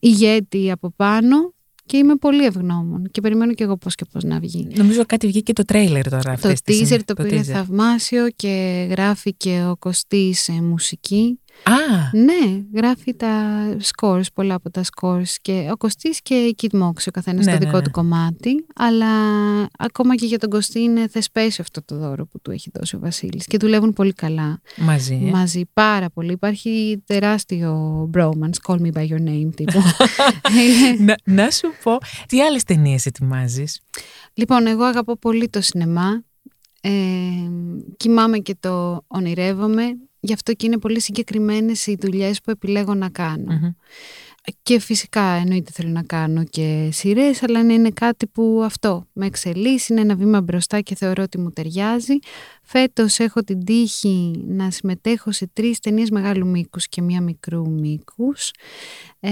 [0.00, 1.54] ηγέτη από πάνω
[1.86, 4.68] και είμαι πολύ ευγνώμων και περιμένω και εγώ πώς και πώς να βγει.
[4.74, 6.38] Νομίζω κάτι βγήκε και το τρέιλερ τώρα.
[6.40, 11.38] Το teaser το οποίο είναι θαυμάσιο και γράφει και ο Κωστής σε μουσική.
[11.62, 11.72] Α!
[12.12, 13.30] Ναι, γράφει τα
[13.82, 17.52] scores, πολλά από τα scores και ο Κωστής και η Kid Mox, ο καθένας ναι,
[17.52, 17.82] το ναι, δικό ναι.
[17.82, 19.06] του κομμάτι αλλά
[19.78, 22.98] ακόμα και για τον Κωστή είναι θεσπέσιο αυτό το δώρο που του έχει δώσει ο
[22.98, 24.60] Βασίλης και δουλεύουν πολύ καλά.
[24.76, 25.22] Μαζί.
[25.26, 26.32] Ε; Μαζί, πάρα πολύ.
[26.32, 29.82] Υπάρχει τεράστιο bromance, call me by your name τύπου.
[31.06, 33.80] να, να σου πω, τι άλλες ταινίες ετοιμάζεις;
[34.34, 36.22] Λοιπόν, εγώ αγαπώ πολύ το σινεμά.
[36.80, 36.90] Ε,
[37.96, 39.82] κοιμάμαι και το ονειρεύομαι
[40.24, 43.74] Γι' αυτό και είναι πολύ συγκεκριμένες οι δουλειές που επιλέγω να κανω
[44.62, 49.92] Και φυσικά εννοείται θέλω να κάνω και σειρές, αλλά είναι κάτι που αυτό με εξελίσσει,
[49.92, 52.14] είναι ένα βήμα μπροστά και θεωρώ ότι μου ταιριάζει.
[52.62, 58.50] Φέτος έχω την τύχη να συμμετέχω σε τρεις ταινίες μεγάλου μήκους και μία μικρού μήκους.
[59.20, 59.30] Ε,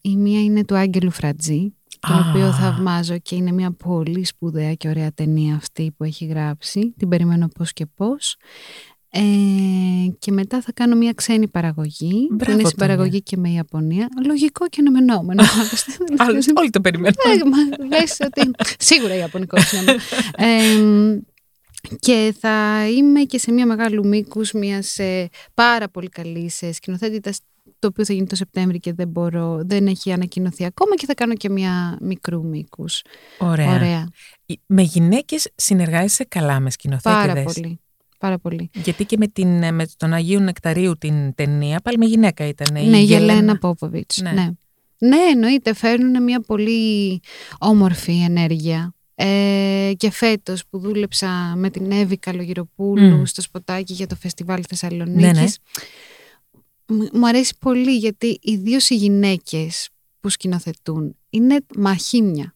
[0.00, 4.88] η μία είναι του Άγγελου Φρατζή, τον οποίο θαυμάζω και είναι μια πολύ σπουδαία και
[4.88, 6.94] ωραία ταινία αυτή που έχει γράψει.
[6.96, 8.36] Την περιμένω πώς και πώς.
[9.16, 14.08] Ε, και μετά θα κάνω μια ξένη παραγωγή Μπράβο, που είναι συμπαραγωγή και με Ιαπωνία.
[14.26, 15.42] Λογικό και αναμενόμενο.
[16.60, 17.14] όλοι το περιμένουν.
[17.90, 21.22] Ε, ότι σίγουρα Ιαπωνικό είναι.
[21.98, 24.82] και θα είμαι και σε μια μεγάλου μήκους μια
[25.54, 27.32] πάρα πολύ καλή σκηνοθέτητα
[27.78, 31.14] το οποίο θα γίνει το Σεπτέμβριο και δεν μπορώ, δεν έχει ανακοινωθεί ακόμα και θα
[31.14, 33.02] κάνω και μια μικρού μήκους.
[33.38, 33.74] Ωραία.
[33.74, 34.08] Ωραία.
[34.66, 37.80] Με γυναίκες συνεργάζεσαι καλά με σκηνοθέτηδες; Πάρα πολύ.
[38.18, 38.70] Πάρα πολύ.
[38.74, 42.88] Γιατί και με, την, με τον Αγίου Νεκταρίου την ταινία, πάλι με γυναίκα ήταν.
[42.88, 44.20] Ναι, η Γελένα Πόποβιτς.
[44.22, 44.30] Ναι.
[44.30, 44.50] ναι.
[44.98, 45.74] ναι, εννοείται.
[45.74, 47.20] Φέρνουν μια πολύ
[47.58, 48.96] όμορφη ενέργεια.
[49.18, 55.58] Ε, και φέτος που δούλεψα με την Εύη Καλογυροπούλου στο σποτάκι για το φεστιβάλ Θεσσαλονίκης
[56.86, 57.08] ναι, ναι.
[57.12, 59.88] μου αρέσει πολύ γιατί ιδίω οι γυναίκες
[60.20, 62.54] που σκηνοθετούν είναι μαχήμια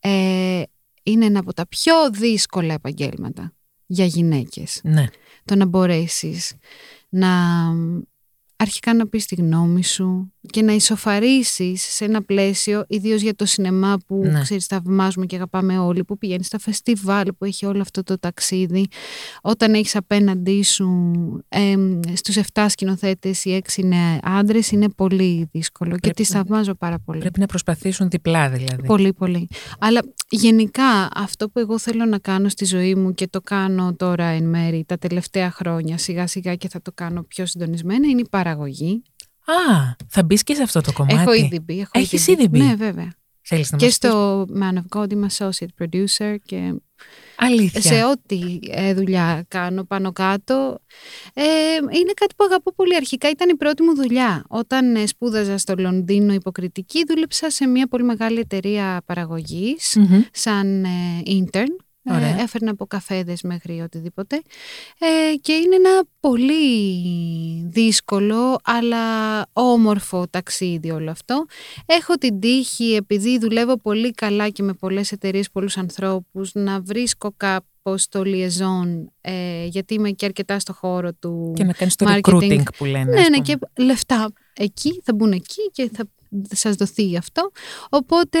[0.00, 0.62] ε,
[1.02, 3.52] είναι ένα από τα πιο δύσκολα επαγγέλματα
[3.92, 4.80] για γυναίκες.
[4.82, 5.06] Ναι.
[5.44, 6.56] Το να μπορέσεις
[7.08, 7.28] να
[8.62, 13.46] αρχικά να πεις τη γνώμη σου και να ισοφαρίσεις σε ένα πλαίσιο, ιδίως για το
[13.46, 14.40] σινεμά που ναι.
[14.40, 18.86] ξέρεις θαυμάζουμε και αγαπάμε όλοι, που πηγαίνεις στα φεστιβάλ, που έχει όλο αυτό το ταξίδι.
[19.42, 20.88] Όταν έχεις απέναντί σου
[21.48, 21.74] ε,
[22.14, 27.18] στους 7 σκηνοθέτες οι 6 είναι άντρες, είναι πολύ δύσκολο και τις θαυμάζω πάρα πολύ.
[27.18, 28.86] Πρέπει να προσπαθήσουν διπλά δηλαδή.
[28.86, 29.48] Πολύ, πολύ.
[29.78, 34.24] Αλλά γενικά αυτό που εγώ θέλω να κάνω στη ζωή μου και το κάνω τώρα
[34.24, 38.26] εν μέρη τα τελευταία χρόνια σιγά σιγά και θα το κάνω πιο συντονισμένα είναι η
[38.52, 39.02] παραγωγή.
[39.44, 41.14] Α, θα μπεις και σε αυτό το κομμάτι.
[41.14, 41.86] Έχω ήδη μπει.
[41.92, 42.58] Έχεις ήδη μπει.
[42.58, 43.12] Ναι, βέβαια.
[43.44, 46.74] Θέλεις να και στο Man of God είμαι associate producer και
[47.36, 47.80] Αλήθεια.
[47.80, 50.78] σε ό,τι ε, δουλειά κάνω πάνω κάτω.
[51.34, 51.42] Ε,
[51.74, 52.96] είναι κάτι που αγαπώ πολύ.
[52.96, 54.44] Αρχικά ήταν η πρώτη μου δουλειά.
[54.48, 59.02] Όταν ε, σπούδαζα στο Λονδίνο υποκριτική, δούλεψα σε μια πολύ μεγάλη εταιρεία
[60.32, 60.86] σαν
[61.26, 64.42] intern ε, έφερνα από καφέδες μέχρι οτιδήποτε.
[64.98, 66.54] Ε, και είναι ένα πολύ
[67.66, 68.98] δύσκολο αλλά
[69.52, 71.46] όμορφο ταξίδι όλο αυτό.
[71.86, 77.34] Έχω την τύχη επειδή δουλεύω πολύ καλά και με πολλές εταιρείες, πολλούς ανθρώπους να βρίσκω
[77.36, 82.06] κάπως το liaison ε, γιατί είμαι και αρκετά στο χώρο του Και να κάνεις το
[82.08, 83.20] recruiting που λένε.
[83.20, 86.04] Ναι, ναι, και λεφτά εκεί, θα μπουν εκεί και θα
[86.50, 87.50] σας δοθεί αυτό.
[87.90, 88.38] Οπότε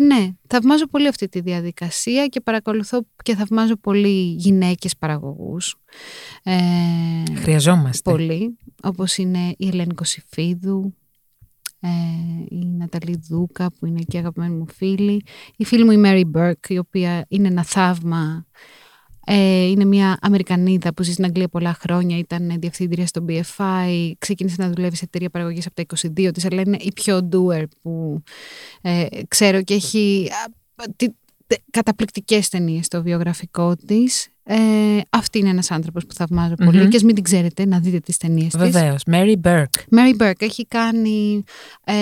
[0.00, 5.76] ναι, θαυμάζω πολύ αυτή τη διαδικασία και παρακολουθώ και θαυμάζω πολύ γυναίκες παραγωγούς.
[6.42, 6.54] Ε,
[7.34, 8.10] Χρειαζόμαστε.
[8.10, 10.94] Πολύ, όπως είναι η Ελένη Κωσυφίδου,
[11.80, 11.88] ε,
[12.48, 15.22] η Ναταλή Δούκα που είναι και αγαπημένη μου φίλη,
[15.56, 18.46] η φίλη μου η Mary Burke η οποία είναι ένα θαύμα
[19.26, 24.56] ε, είναι μια Αμερικανίδα που ζει στην Αγγλία πολλά χρόνια, ήταν διευθύντρια στο BFI, ξεκίνησε
[24.58, 28.22] να δουλεύει σε εταιρεία παραγωγής από τα 22 της, αλλά είναι η πιο doer που
[28.80, 30.30] ε, ξέρω και έχει
[31.70, 34.28] καταπληκτικές ταινίες στο βιογραφικό της.
[34.46, 34.56] Ε,
[35.10, 38.16] αυτή είναι ένας άνθρωπος που θαυμάζω πολύ και ας μην την ξέρετε να δείτε τις
[38.16, 38.70] ταινίες της.
[38.70, 39.02] Βεβαίως.
[39.10, 39.96] Mary Burke.
[39.96, 41.44] Mary Burke έχει κάνει
[41.84, 41.94] ε,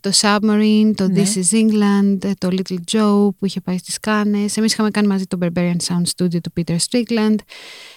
[0.00, 1.22] το Submarine, το Ναι.
[1.22, 4.56] This is England, ε, το Little Joe που είχε πάει στις Κάνες.
[4.56, 7.36] Εμείς είχαμε κάνει μαζί το Barbarian Sound Studio του Peter Strickland.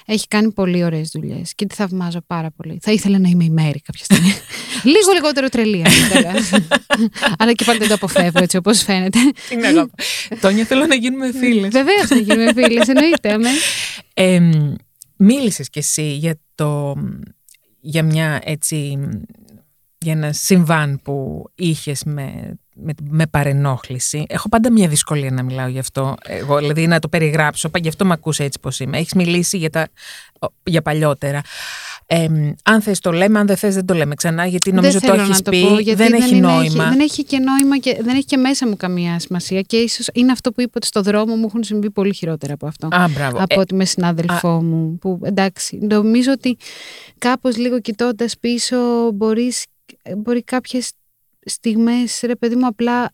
[0.10, 2.80] Έχει κάνει πολύ ωραίες δουλειές και τη θαυμάζω πάρα πολύ.
[2.82, 4.34] Θα ήθελα να είμαι η Mary κάποια στιγμή.
[4.94, 6.34] Λίγο λιγότερο τρελή αργότερα.
[7.40, 9.20] Αλλά και πάλι δεν το αποφεύγω έτσι όπως φαίνεται.
[9.50, 9.94] Την αγαπώ.
[10.42, 11.70] Τόνια, θέλω να γίνουμε φίλες.
[11.72, 13.34] Βεβαίως να γίνουμε φίλες, εννοείται.
[13.34, 13.50] αμέ.
[14.14, 14.50] Ε,
[15.18, 16.96] μίλησες κι εσύ για, το,
[17.80, 18.98] για μια έτσι
[20.08, 24.26] για ένα συμβάν που είχες με, με, με παρενόχληση.
[24.28, 26.16] Έχω πάντα μια δυσκολία να μιλάω γι' αυτό.
[26.24, 27.70] Εγώ, δηλαδή να το περιγράψω.
[27.82, 28.98] Γι' αυτό με ακούσε έτσι πως είμαι.
[28.98, 29.88] Έχεις μιλήσει για, τα,
[30.64, 31.42] για παλιότερα.
[32.10, 32.28] Ε,
[32.64, 35.08] αν θες το λέμε, αν δεν θες δεν το λέμε ξανά, γιατί νομίζω δεν το
[35.08, 35.62] θέλω έχεις να το πει.
[35.62, 36.90] πω, γιατί δεν, έχει είναι- νόημα.
[36.90, 39.62] δεν έχει και νόημα και δεν έχει και μέσα μου καμία σημασία.
[39.62, 42.68] Και ίσως είναι αυτό που είπα ότι στο δρόμο μου έχουν συμβεί πολύ χειρότερα από
[42.68, 42.88] αυτό.
[42.92, 43.38] Α, μπράβο.
[43.38, 44.98] από Ε, ότι με συνάδελφό μου.
[45.02, 46.58] Που εντάξει, νομίζω ότι
[47.18, 48.78] κάπως λίγο κοιτώντας πίσω
[49.14, 49.66] μπορείς,
[50.18, 50.92] μπορεί κάποιες
[51.46, 53.12] στιγμές, ρε παιδί μου, απλά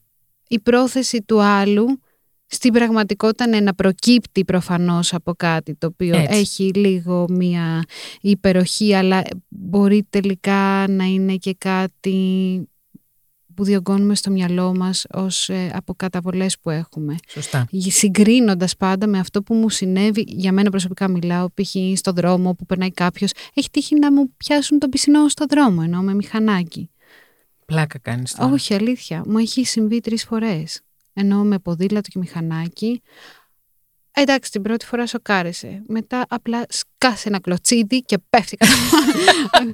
[0.47, 1.99] η πρόθεση του άλλου
[2.45, 6.39] στην πραγματικότητα ναι, να προκύπτει προφανώς από κάτι το οποίο Έτσι.
[6.39, 7.83] έχει λίγο μία
[8.21, 12.17] υπεροχή αλλά μπορεί τελικά να είναι και κάτι
[13.53, 17.67] που διωγγώνουμε στο μυαλό μας ως ε, από καταβολές που έχουμε Σωστά.
[17.71, 21.97] συγκρίνοντας πάντα με αυτό που μου συνέβη, για μένα προσωπικά μιλάω, π.χ.
[21.97, 26.01] στον δρόμο που περνάει κάποιος, έχει τύχει να μου πιάσουν τον πισινό στο δρόμο, ενώ
[26.01, 26.89] με μηχανάκι.
[27.65, 28.51] Πλάκα κάνεις τώρα.
[28.53, 29.23] Όχι, αλήθεια.
[29.25, 30.81] Μου έχει συμβεί τρεις φορές.
[31.13, 33.01] Ενώ με ποδήλατο και μηχανάκι.
[34.15, 35.83] Εντάξει, την πρώτη φορά σοκάρεσε.
[35.87, 38.73] Μετά απλά σκάσε ένα κλωτσίδι και πέφτει κάτω.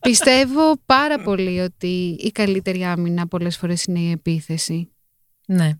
[0.00, 4.90] Πιστεύω πάρα πολύ ότι η καλύτερη άμυνα πολλές φορές είναι η επίθεση.
[5.46, 5.70] Ναι.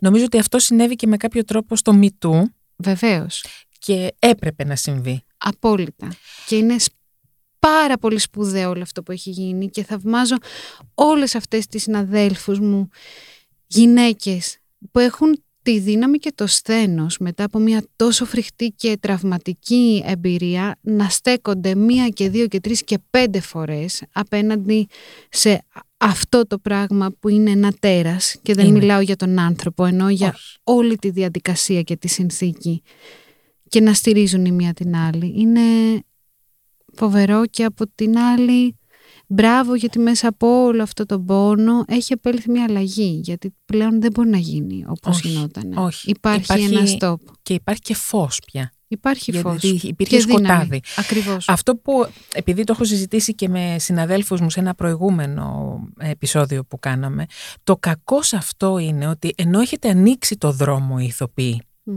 [0.00, 2.42] Νομίζω ότι αυτό συνέβη και με κάποιο τρόπο στο Me Too
[2.76, 3.44] Βεβαίως.
[3.78, 5.22] και έπρεπε να συμβεί.
[5.38, 6.08] Απόλυτα.
[6.46, 6.92] Και είναι σ-
[7.58, 10.36] πάρα πολύ σπουδαίο όλο αυτό που έχει γίνει και θαυμάζω
[10.94, 12.88] όλες αυτές τις συναδέλφους μου
[13.66, 14.58] γυναίκες
[14.90, 20.76] που έχουν τη δύναμη και το σθένος μετά από μια τόσο φρικτή και τραυματική εμπειρία
[20.80, 24.86] να στέκονται μία και δύο και τρεις και πέντε φορές απέναντι
[25.30, 25.62] σε
[25.96, 28.78] αυτό το πράγμα που είναι ένα τέρας και δεν Είναι.
[28.78, 30.56] μιλάω για τον άνθρωπο ενώ για Όχι.
[30.62, 32.82] όλη τη διαδικασία και τη συνθήκη
[33.68, 35.34] και να στηρίζουν η μία την άλλη.
[35.36, 35.60] Είναι
[36.94, 38.78] φοβερό και από την άλλη
[39.30, 44.10] μπράβο γιατί μέσα από όλο αυτό το πόνο έχει επέλθει μια αλλαγή γιατί πλέον δεν
[44.14, 45.72] μπορεί να γίνει όπως Όχι, γινόταν.
[45.76, 46.10] όχι.
[46.10, 47.16] Υπάρχει, Υπάρχει- ένα stop.
[47.42, 48.72] Και υπάρχει και φως πια.
[48.90, 49.62] Υπάρχει Γιατί φως.
[49.82, 50.46] υπήρχε και δύναμη.
[50.46, 50.80] σκοτάδι.
[50.96, 51.48] Ακριβώς.
[51.48, 56.78] Αυτό που, επειδή το έχω συζητήσει και με συναδέλφους μου σε ένα προηγούμενο επεισόδιο που
[56.78, 57.26] κάναμε,
[57.64, 61.96] το κακός σε αυτό είναι ότι ενώ έχετε ανοίξει το δρόμο οι ηθοποιοί Μμ.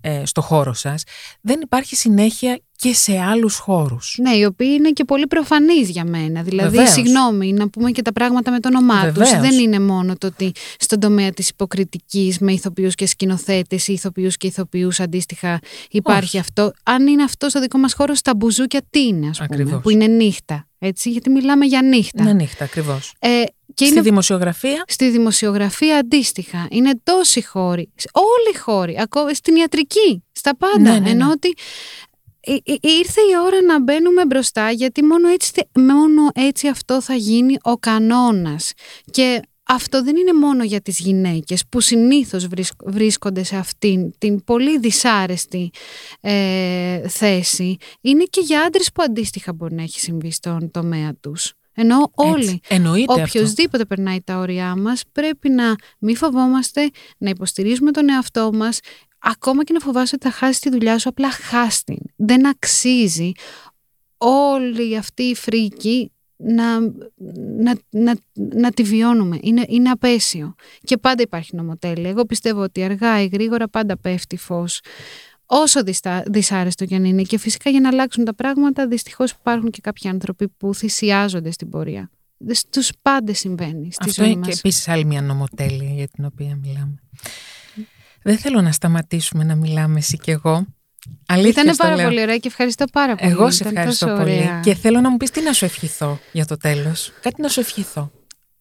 [0.00, 1.02] ε, στο χώρο σας,
[1.40, 4.16] δεν υπάρχει συνέχεια και σε άλλους χώρους.
[4.22, 6.42] Ναι, οι οποίοι είναι και πολύ προφανείς για μένα.
[6.42, 6.90] Δηλαδή, Βεβαίως.
[6.90, 9.12] συγγνώμη, να πούμε και τα πράγματα με το όνομά τους.
[9.12, 9.40] Βεβαίως.
[9.40, 14.36] Δεν είναι μόνο το ότι στον τομέα της υποκριτικής με ηθοποιούς και σκηνοθέτες ή ηθοποιούς
[14.36, 15.60] και ηθοποιούς αντίστοιχα
[15.90, 16.38] υπάρχει Όχι.
[16.38, 16.72] αυτό.
[16.82, 19.82] Αν είναι αυτό στο δικό μας χώρο, στα μπουζούκια τι είναι, ας πούμε, Ακριβώς.
[19.82, 20.66] που είναι νύχτα.
[20.78, 22.22] Έτσι, γιατί μιλάμε για νύχτα.
[22.22, 23.14] Είναι νύχτα ακριβώς.
[23.18, 23.28] Ε,
[23.74, 26.66] και Στη είναι δημοσιογραφία, στη δημοσιογραφία αντίστοιχα.
[26.70, 27.90] Είναι τόσοι χώροι.
[27.94, 28.96] σε Όλοι οι χώροι.
[29.00, 30.24] Ακόμα στην ιατρική.
[30.32, 30.78] Στα πάντα.
[30.78, 31.10] Ναι, ναι, ναι.
[31.10, 32.15] Ενώ ότι ε, ε,
[32.80, 37.56] ήρθε η ώρα να μπαίνουμε μπροστά γιατί μόνο έτσι, θε- μόνο έτσι αυτό θα γίνει
[37.62, 38.72] ο κανόνας.
[39.10, 44.44] Και αυτό δεν είναι μόνο για τις γυναίκες που συνήθως βρίσκ- βρίσκονται σε αυτήν την
[44.44, 45.70] πολύ δυσάρεστη
[46.20, 47.76] ε, θέση.
[48.00, 51.52] Είναι και για άντρες που αντίστοιχα μπορεί να έχει συμβεί στον τομέα τους.
[51.78, 53.38] Ενώ όλοι έτσι, εννοείται αυτό.
[53.38, 58.80] Οποιοςδήποτε περνάει τα όρια μας πρέπει να μην φοβόμαστε, να υποστηρίζουμε τον εαυτό μας,
[59.28, 61.98] ακόμα και να φοβάσαι ότι θα χάσεις τη δουλειά σου, απλά χάσει την.
[62.16, 63.32] Δεν αξίζει
[64.18, 66.80] όλη αυτή η φρίκη να,
[67.60, 69.38] να, να, να τη βιώνουμε.
[69.40, 70.54] Είναι, είναι απέσιο.
[70.82, 72.10] Και πάντα υπάρχει νομοτέλεια.
[72.10, 74.80] Εγώ πιστεύω ότι αργά ή γρήγορα πάντα πέφτει φως.
[75.46, 77.22] Όσο δυστα, δυσάρεστο κι αν είναι.
[77.22, 81.70] Και φυσικά για να αλλάξουν τα πράγματα, δυστυχώς υπάρχουν και κάποιοι άνθρωποι που θυσιάζονται στην
[81.70, 82.10] πορεία.
[82.50, 84.58] Στους πάντες συμβαίνει στη Αυτό ζωή είναι και μας.
[84.58, 86.94] επίσης άλλη μια νομοτέλεια για την οποία μιλάμε.
[88.26, 90.66] Δεν θέλω να σταματήσουμε να μιλάμε εσύ και εγώ.
[91.26, 92.06] Αλήθεια Ήταν στο πάρα λέω.
[92.06, 93.30] πολύ ωραία και ευχαριστώ πάρα πολύ.
[93.30, 94.36] Εγώ σε Ήταν ευχαριστώ τόσο πολύ.
[94.36, 94.60] ωραία.
[94.60, 97.12] Και θέλω να μου πεις τι να σου ευχηθώ για το τέλος.
[97.20, 98.10] Κάτι να σου ευχηθώ.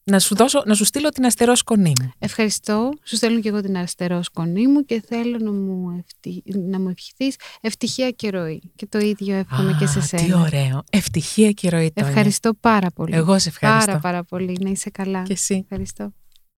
[0.03, 2.11] Να σου, δώσω, να σου στείλω την αστερό σκονή μου.
[2.19, 2.89] Ευχαριστώ.
[3.03, 6.43] Σου στέλνω και εγώ την αριστερό σκονή μου και θέλω να μου, ευτι...
[6.69, 8.71] να μου ευχηθείς ευτυχία και ροή.
[8.75, 10.23] Και το ίδιο εύχομαι και σε Α, σένα.
[10.23, 10.83] Τι ωραίο.
[10.89, 12.09] Ευτυχία και ροή Τόνια.
[12.09, 13.15] Ευχαριστώ πάρα πολύ.
[13.15, 13.85] Εγώ σε ευχαριστώ.
[13.85, 14.57] Πάρα πάρα πολύ.
[14.61, 15.23] Να είσαι καλά.
[15.23, 15.65] Και εσύ.
[15.69, 16.13] Ευχαριστώ.